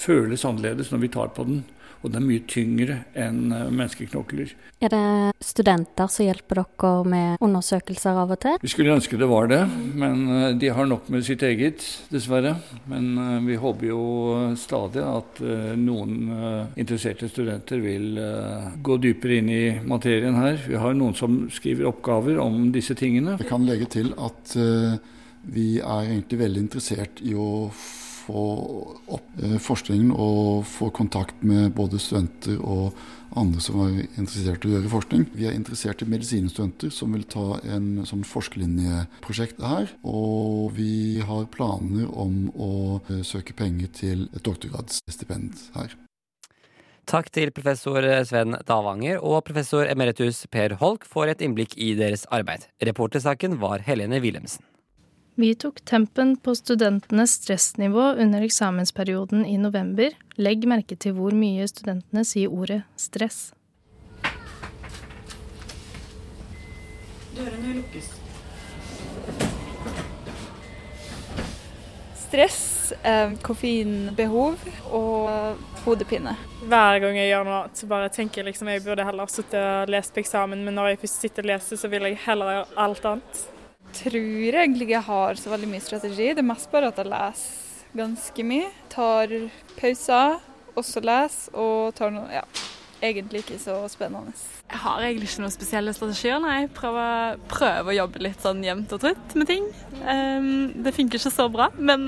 føles 0.00 0.46
annerledes 0.48 0.88
når 0.94 1.02
vi 1.02 1.10
tar 1.12 1.34
på 1.36 1.44
den. 1.44 1.58
Og 2.00 2.08
det 2.08 2.16
er 2.16 2.24
mye 2.24 2.42
tyngre 2.48 2.94
enn 3.18 3.50
menneskeknokler. 3.50 4.54
Er 4.80 4.92
det 4.92 5.44
studenter 5.44 6.08
som 6.08 6.24
hjelper 6.24 6.62
dere 6.62 6.92
med 7.12 7.42
undersøkelser 7.44 8.16
av 8.22 8.32
og 8.32 8.40
til? 8.40 8.56
Vi 8.62 8.70
skulle 8.72 8.94
ønske 8.96 9.18
det 9.20 9.28
var 9.28 9.50
det, 9.50 9.60
men 10.00 10.56
de 10.60 10.72
har 10.72 10.88
nok 10.88 11.10
med 11.12 11.26
sitt 11.26 11.44
eget, 11.44 11.84
dessverre. 12.08 12.54
Men 12.88 13.44
vi 13.44 13.58
håper 13.60 13.90
jo 13.90 14.00
stadig 14.56 15.04
at 15.04 15.42
noen 15.76 16.32
interesserte 16.80 17.28
studenter 17.28 17.84
vil 17.84 18.16
gå 18.80 18.98
dypere 19.04 19.40
inn 19.42 19.52
i 19.52 19.62
materien 19.84 20.40
her. 20.40 20.56
Vi 20.64 20.80
har 20.80 20.96
noen 20.96 21.16
som 21.18 21.42
skriver 21.52 21.92
oppgaver 21.92 22.40
om 22.40 22.70
disse 22.72 22.96
tingene. 22.96 23.36
Jeg 23.42 23.52
kan 23.52 23.68
legge 23.68 23.92
til 23.92 24.14
at 24.16 24.56
vi 25.50 25.78
er 25.80 26.08
egentlig 26.14 26.40
veldig 26.46 26.68
interessert 26.68 27.20
i 27.24 27.36
å 27.36 27.68
få 28.30 28.44
opp 29.16 29.40
forskningen 29.60 30.12
og 30.14 30.66
få 30.68 30.90
kontakt 30.94 31.42
med 31.46 31.72
både 31.76 32.00
studenter 32.02 32.60
og 32.60 32.94
andre 33.38 33.62
som 33.62 33.78
er 33.84 34.02
interessert 34.18 34.64
i 34.64 34.70
å 34.70 34.74
gjøre 34.76 34.90
forskning. 34.90 35.24
Vi 35.36 35.46
er 35.46 35.54
interessert 35.54 36.02
i 36.02 36.08
medisinstudenter 36.10 36.90
som 36.94 37.14
vil 37.14 37.26
ta 37.30 37.60
en 37.62 38.02
sånn 38.08 38.26
forskerlinjeprosjekt 38.26 39.62
her. 39.62 39.90
Og 40.02 40.72
vi 40.78 41.22
har 41.26 41.50
planer 41.54 42.10
om 42.10 42.48
å 42.54 42.72
søke 43.26 43.54
penger 43.56 43.92
til 43.94 44.26
et 44.34 44.42
doktorgradsstipend 44.46 45.70
her. 45.78 45.94
Takk 47.10 47.30
til 47.34 47.50
professor 47.54 48.04
Sven 48.28 48.54
Davanger 48.66 49.18
og 49.18 49.40
professor 49.48 49.88
emeritus 49.90 50.44
Per 50.52 50.76
Holk 50.82 51.06
for 51.08 51.30
et 51.30 51.42
innblikk 51.42 51.74
i 51.74 51.94
deres 51.98 52.26
arbeid. 52.30 52.68
Reportersaken 52.86 53.58
var 53.62 53.82
Helene 53.86 54.20
Wilhelmsen. 54.22 54.69
Vi 55.40 55.54
tok 55.54 55.80
tempen 55.84 56.36
på 56.36 56.54
studentenes 56.54 57.32
stressnivå 57.32 58.00
under 58.00 58.42
eksamensperioden 58.42 59.46
i 59.46 59.58
november. 59.58 60.10
Legg 60.36 60.66
merke 60.68 60.98
til 61.00 61.14
hvor 61.16 61.32
mye 61.32 61.64
studentene 61.70 62.26
sier 62.28 62.52
ordet 62.52 62.82
stress. 63.00 63.38
Dørene 67.38 67.72
lukkes. 67.78 68.10
Stress, 72.26 72.92
eh, 73.00 73.32
koffeinbehov 73.40 74.66
og 74.90 75.62
hodepine. 75.86 76.34
Hver 76.66 76.98
gang 77.06 77.16
jeg 77.16 77.32
gjør 77.32 77.48
noe, 77.48 77.62
så 77.72 77.88
bare 77.88 78.12
tenker 78.12 78.42
jeg 78.42 78.50
liksom 78.50 78.68
jeg 78.74 78.84
burde 78.84 79.08
heller 79.08 79.32
sittet 79.32 79.56
og 79.62 79.94
lest 79.96 80.12
på 80.12 80.20
eksamen, 80.20 80.66
men 80.68 80.76
når 80.76 80.92
jeg 80.92 81.02
først 81.06 81.24
sitter 81.24 81.48
og 81.48 81.50
leser, 81.54 81.80
så 81.80 81.88
vil 81.88 82.10
jeg 82.10 82.20
heller 82.26 82.52
gjøre 82.58 82.78
alt 82.84 83.10
annet 83.14 83.42
tror 83.96 84.60
egentlig 84.62 84.90
jeg 84.92 85.02
har 85.06 85.40
så 85.40 85.52
veldig 85.52 85.68
mye 85.70 85.84
strategi. 85.84 86.30
Det 86.34 86.42
er 86.42 86.48
mest 86.52 86.70
bare 86.72 86.90
at 86.92 87.00
jeg 87.00 87.10
leser 87.10 87.98
ganske 88.00 88.46
mye. 88.46 88.70
Tar 88.92 89.34
pauser, 89.80 90.40
også 90.78 91.02
leser, 91.04 91.54
og 91.58 91.94
tar 91.98 92.14
noe 92.14 92.30
Ja, 92.32 92.44
egentlig 93.02 93.44
ikke 93.44 93.58
så 93.62 93.82
spennende. 93.90 94.36
Jeg 94.70 94.80
har 94.84 95.02
egentlig 95.02 95.28
ikke 95.28 95.42
noen 95.42 95.54
spesielle 95.54 95.94
strategier, 95.96 96.38
nei. 96.42 96.60
Prøver, 96.74 97.40
prøver 97.50 97.90
å 97.90 97.96
jobbe 97.96 98.22
litt 98.22 98.44
sånn 98.44 98.62
jevnt 98.64 98.92
og 98.94 99.02
trutt 99.02 99.34
med 99.38 99.50
ting. 99.50 99.66
Um, 100.04 100.70
det 100.84 100.94
funker 100.94 101.18
ikke 101.18 101.32
så 101.34 101.48
bra, 101.52 101.66
men 101.74 102.06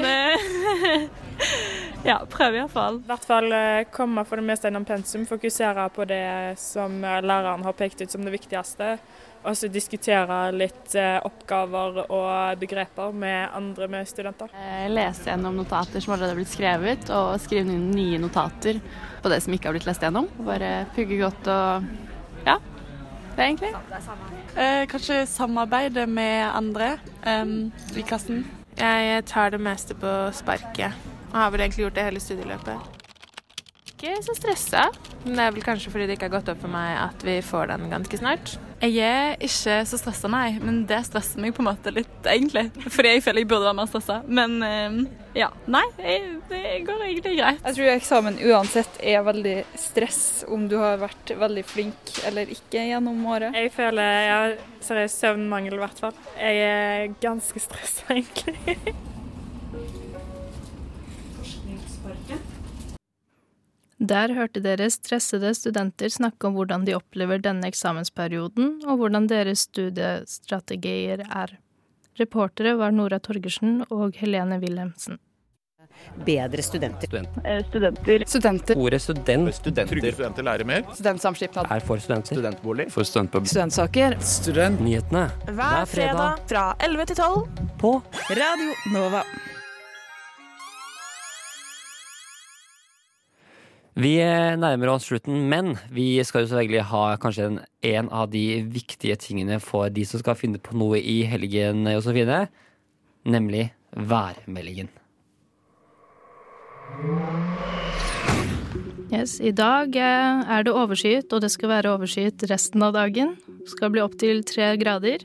ja, 2.10 2.20
prøver 2.30 2.60
iallfall. 2.60 3.02
I 3.02 3.10
hvert 3.10 3.26
fall 3.26 3.58
komme 3.94 4.24
for 4.28 4.38
det 4.38 4.46
meste 4.46 4.70
gjennom 4.70 4.86
pensum, 4.86 5.26
fokusere 5.28 5.88
på 5.96 6.06
det 6.10 6.24
som 6.62 7.02
læreren 7.02 7.66
har 7.66 7.76
pekt 7.76 8.04
ut 8.04 8.14
som 8.14 8.22
det 8.26 8.36
viktigste 8.38 8.94
og 9.42 9.56
så 9.58 9.68
diskutere 9.72 10.36
litt 10.54 10.94
eh, 10.98 11.18
oppgaver 11.26 12.04
og 12.04 12.60
begreper 12.60 13.14
med 13.16 13.50
andre 13.56 13.88
med 13.90 14.08
studenter. 14.08 14.52
Lese 14.92 15.30
gjennom 15.30 15.58
notater 15.58 16.02
som 16.02 16.14
allerede 16.14 16.34
har 16.34 16.38
blitt 16.38 16.52
skrevet, 16.52 17.10
og 17.10 17.34
skrive 17.42 17.74
inn 17.74 17.90
nye 17.94 18.20
notater 18.22 18.78
på 19.22 19.32
det 19.32 19.40
som 19.42 19.54
ikke 19.54 19.70
har 19.70 19.76
blitt 19.76 19.88
lest 19.88 20.04
gjennom. 20.06 20.30
Bare 20.46 20.72
pugge 20.94 21.18
godt 21.22 21.50
og 21.50 21.90
ja, 22.46 22.56
det 23.36 23.38
er 23.38 23.44
egentlig. 23.44 23.74
Eh, 24.56 24.86
kanskje 24.92 25.26
samarbeide 25.26 26.06
med 26.06 26.48
andre 26.52 26.96
um, 27.26 27.72
i 27.96 28.02
klassen. 28.02 28.46
Jeg 28.78 29.24
tar 29.28 29.52
det 29.54 29.60
meste 29.60 29.94
på 29.94 30.16
sparket, 30.32 30.92
og 31.32 31.38
har 31.38 31.54
vel 31.54 31.60
egentlig 31.64 31.86
gjort 31.86 32.00
det 32.00 32.10
hele 32.10 32.20
studieløpet 32.20 32.91
ikke 34.02 34.18
så 34.26 34.34
stressa. 34.34 34.82
Men 35.22 35.38
det 35.38 35.44
er 35.46 35.54
vel 35.54 35.64
kanskje 35.64 35.92
fordi 35.94 36.08
det 36.08 36.16
ikke 36.18 36.26
har 36.26 36.36
gått 36.40 36.50
opp 36.52 36.62
for 36.64 36.72
meg 36.72 36.96
at 36.98 37.24
vi 37.26 37.38
får 37.46 37.70
den 37.70 37.88
ganske 37.92 38.18
snart. 38.18 38.56
Jeg 38.82 38.98
er 39.06 39.36
ikke 39.38 39.76
så 39.86 39.98
stressa, 40.00 40.26
nei. 40.30 40.56
Men 40.58 40.82
det 40.90 41.04
stresser 41.06 41.42
meg 41.42 41.54
på 41.54 41.62
en 41.62 41.68
måte 41.68 41.92
litt, 41.94 42.16
egentlig. 42.26 42.64
Fordi 42.90 43.12
jeg 43.14 43.22
føler 43.22 43.44
jeg 43.44 43.50
burde 43.52 43.68
være 43.68 43.78
mer 43.78 43.90
stressa. 43.92 44.16
Men 44.26 44.56
ja. 45.38 45.52
Nei, 45.70 45.84
det 46.50 46.62
går 46.88 47.06
egentlig 47.06 47.36
greit. 47.38 47.62
Jeg 47.62 47.78
tror 47.78 47.92
eksamen 47.94 48.40
uansett 48.50 48.98
er 48.98 49.22
veldig 49.24 49.56
stress 49.78 50.20
om 50.50 50.66
du 50.68 50.76
har 50.82 50.98
vært 51.00 51.32
veldig 51.38 51.64
flink 51.64 52.12
eller 52.26 52.50
ikke 52.52 52.82
gjennom 52.90 53.22
året. 53.30 53.54
Jeg 53.56 53.72
føler 53.76 54.12
jeg 54.26 54.34
har 54.34 54.58
seriøst 54.82 55.24
søvnmangel 55.24 55.78
i 55.78 55.82
hvert 55.84 56.04
fall. 56.04 56.20
Jeg 56.36 56.66
er 56.66 57.16
ganske 57.22 57.62
stressa, 57.62 58.10
egentlig. 58.18 58.96
Der 64.02 64.32
hørte 64.34 64.58
dere 64.64 64.88
stressede 64.90 65.52
studenter 65.54 66.10
snakke 66.10 66.48
om 66.48 66.56
hvordan 66.56 66.86
de 66.88 66.96
opplever 66.96 67.38
denne 67.38 67.68
eksamensperioden, 67.70 68.80
og 68.82 68.98
hvordan 68.98 69.28
deres 69.30 69.68
studiestrategier 69.68 71.22
er. 71.28 71.58
Reportere 72.18 72.74
var 72.80 72.90
Nora 72.90 73.20
Torgersen 73.22 73.84
og 73.90 74.18
Helene 74.18 74.58
Wilhelmsen. 74.58 75.20
Bedre 76.26 76.62
studenter. 76.62 77.06
Studenter. 77.06 77.62
Studenter. 77.68 78.26
studenter. 78.26 78.76
Ordet 78.76 79.02
student. 79.02 79.54
Studenter. 79.54 79.94
Trygge 79.94 80.12
studenter 80.12 80.42
lærer 80.42 80.64
mer. 80.66 80.82
Studentsamskipnad. 80.94 81.70
Er 81.70 81.86
for 81.86 82.02
studenter. 82.02 82.34
Studentbolig. 82.34 82.90
For 82.90 83.06
studentpub. 83.06 83.46
Studentsaker. 83.46 84.18
Studentnyhetene. 84.18 85.28
Hver 85.46 85.84
fredag 85.94 86.42
fra 86.50 86.68
11 86.82 87.06
til 87.12 87.16
12 87.16 87.66
på 87.78 87.96
Radio 88.30 88.72
Nova. 88.98 89.22
Vi 93.92 94.14
nærmer 94.56 94.88
oss 94.88 95.10
slutten, 95.10 95.50
men 95.50 95.74
vi 95.92 96.16
skal 96.24 96.46
jo 96.46 96.48
selvfølgelig 96.48 96.84
ha 96.88 97.02
kanskje 97.20 97.48
en, 97.50 97.58
en, 97.84 98.06
av 98.08 98.30
de 98.32 98.62
viktige 98.64 99.18
tingene 99.20 99.58
for 99.60 99.92
de 99.92 100.06
som 100.08 100.22
skal 100.22 100.38
finne 100.38 100.60
på 100.62 100.72
noe 100.80 100.96
i 100.96 101.18
helgen, 101.28 101.84
Josefine. 101.92 102.46
Nemlig 103.28 103.66
værmeldingen. 103.92 104.88
Yes, 109.12 109.36
I 109.44 109.52
dag 109.52 109.92
er 110.00 110.64
det 110.64 110.72
overskyet, 110.72 111.28
og 111.28 111.44
det 111.44 111.52
skal 111.52 111.74
være 111.74 111.92
overskyet 111.92 112.46
resten 112.48 112.80
av 112.80 112.96
dagen. 112.96 113.36
Det 113.60 113.74
skal 113.74 113.92
bli 113.92 114.00
opptil 114.00 114.40
tre 114.48 114.72
grader. 114.80 115.20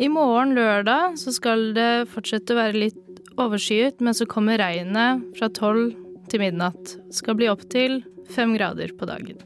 I 0.00 0.08
morgen, 0.08 0.56
lørdag, 0.56 1.20
så 1.20 1.36
skal 1.36 1.68
det 1.76 2.08
fortsette 2.16 2.56
å 2.56 2.62
være 2.62 2.80
litt 2.86 3.22
overskyet, 3.36 4.00
men 4.00 4.16
så 4.16 4.24
kommer 4.24 4.56
regnet 4.60 5.20
fra 5.36 5.52
tolv 5.52 5.92
til 6.30 6.42
midnatt. 6.42 6.96
Skal 7.14 7.38
bli 7.38 7.48
opptil 7.50 8.00
fem 8.32 8.54
grader 8.56 8.92
på 8.98 9.08
dagen. 9.08 9.40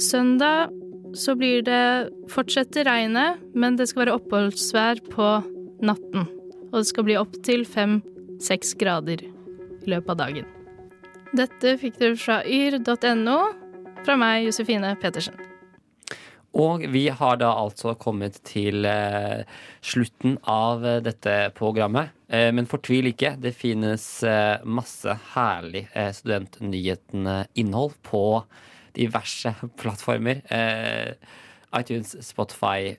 Søndag 0.00 0.72
så 1.14 1.36
blir 1.38 1.62
det 1.66 2.10
fortsetter 2.32 2.86
regnet, 2.88 3.42
men 3.54 3.78
det 3.78 3.88
skal 3.90 4.04
være 4.04 4.16
oppholdsvær 4.18 5.04
på 5.12 5.28
natten. 5.86 6.26
Og 6.72 6.80
det 6.80 6.88
skal 6.90 7.06
bli 7.06 7.18
opptil 7.20 7.62
fem-seks 7.68 8.74
grader 8.80 9.22
i 9.22 9.90
løpet 9.90 10.14
av 10.16 10.20
dagen. 10.24 10.50
Dette 11.34 11.76
fikk 11.80 11.98
dere 11.98 12.18
fra 12.18 12.40
yr.no, 12.46 13.38
fra 14.04 14.18
meg, 14.18 14.44
Josefine 14.48 14.94
Petersen. 15.02 15.38
Og 16.54 16.84
vi 16.86 17.08
har 17.10 17.38
da 17.40 17.50
altså 17.58 17.96
kommet 17.98 18.38
til 18.46 18.86
eh, 18.86 19.42
slutten 19.82 20.36
av 20.46 20.84
eh, 20.86 21.00
dette 21.02 21.34
programmet. 21.58 22.13
Eh, 22.28 22.50
men 22.56 22.68
fortvil 22.68 23.10
ikke, 23.10 23.34
det 23.40 23.52
finnes 23.56 24.04
eh, 24.26 24.62
masse 24.64 25.16
herlig 25.34 25.84
eh, 25.92 26.10
studentnyhetene-innhold 26.16 27.98
på 28.06 28.24
diverse 28.96 29.54
plattformer. 29.80 30.44
ITunes, 31.74 32.12
Spotify 32.22 32.92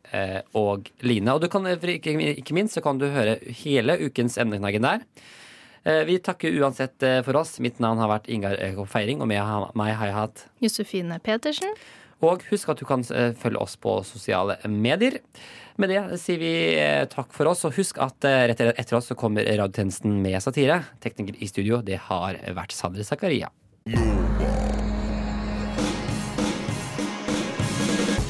og 0.60 0.90
Line. 1.08 1.32
Og 1.32 1.40
du 1.40 1.48
kan, 1.48 1.64
ikke, 1.64 2.56
minst 2.58 2.76
så 2.76 2.82
kan 2.84 2.98
du 3.00 3.06
høre 3.08 3.38
hele 3.64 3.96
ukens 4.04 4.36
emneknaggen 4.36 4.84
der. 4.84 5.06
Vi 6.10 6.18
takker 6.20 6.58
uansett 6.60 7.00
for 7.24 7.40
oss. 7.40 7.54
Mitt 7.64 7.80
navn 7.80 8.02
har 8.04 8.12
vært 8.12 8.28
Ingar 8.28 8.58
Eko 8.60 8.84
Feiring, 8.84 9.24
og 9.24 9.30
med 9.32 9.40
meg 9.80 9.94
har 9.96 10.10
jeg 10.10 10.18
hatt 10.18 10.44
Josefine 10.66 11.22
Petersen. 11.24 11.72
Og 12.20 12.44
husk 12.50 12.74
at 12.74 12.84
du 12.84 12.84
kan 12.90 13.08
følge 13.08 13.64
oss 13.64 13.78
på 13.80 13.96
sosiale 14.04 14.60
medier. 14.68 15.22
Med 15.76 15.92
det 15.92 16.20
sier 16.22 16.40
vi 16.40 16.52
eh, 16.80 17.04
takk 17.12 17.34
for 17.36 17.52
oss, 17.52 17.66
og 17.68 17.76
husk 17.76 17.98
at 18.04 18.24
eh, 18.28 18.46
rett 18.52 18.62
etter 18.64 18.96
oss 18.96 19.10
så 19.12 19.18
kommer 19.20 19.44
radiotjenesten 19.44 20.14
med 20.24 20.40
satire. 20.44 20.80
Tekniker 21.04 21.36
i 21.36 21.50
studio, 21.52 21.82
det 21.84 22.00
har 22.08 22.40
vært 22.56 22.76
Sadri 22.76 23.04
Zakaria. 23.04 23.52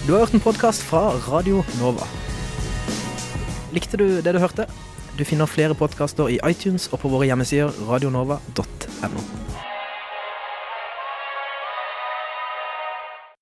Du 0.05 0.13
har 0.13 0.25
hørt 0.25 0.33
en 0.37 0.41
podkast 0.41 0.85
fra 0.89 1.07
Radio 1.29 1.61
Nova. 1.77 2.09
Likte 3.73 3.97
du 4.01 4.21
det 4.25 4.33
du 4.33 4.41
hørte? 4.41 4.65
Du 5.17 5.25
finner 5.25 5.49
flere 5.49 5.77
podkaster 5.77 6.33
i 6.33 6.41
iTunes 6.49 6.89
og 6.91 7.01
på 7.05 7.13
våre 7.13 7.29
hjemmesider 7.29 7.73
radionova.no. 7.87 9.44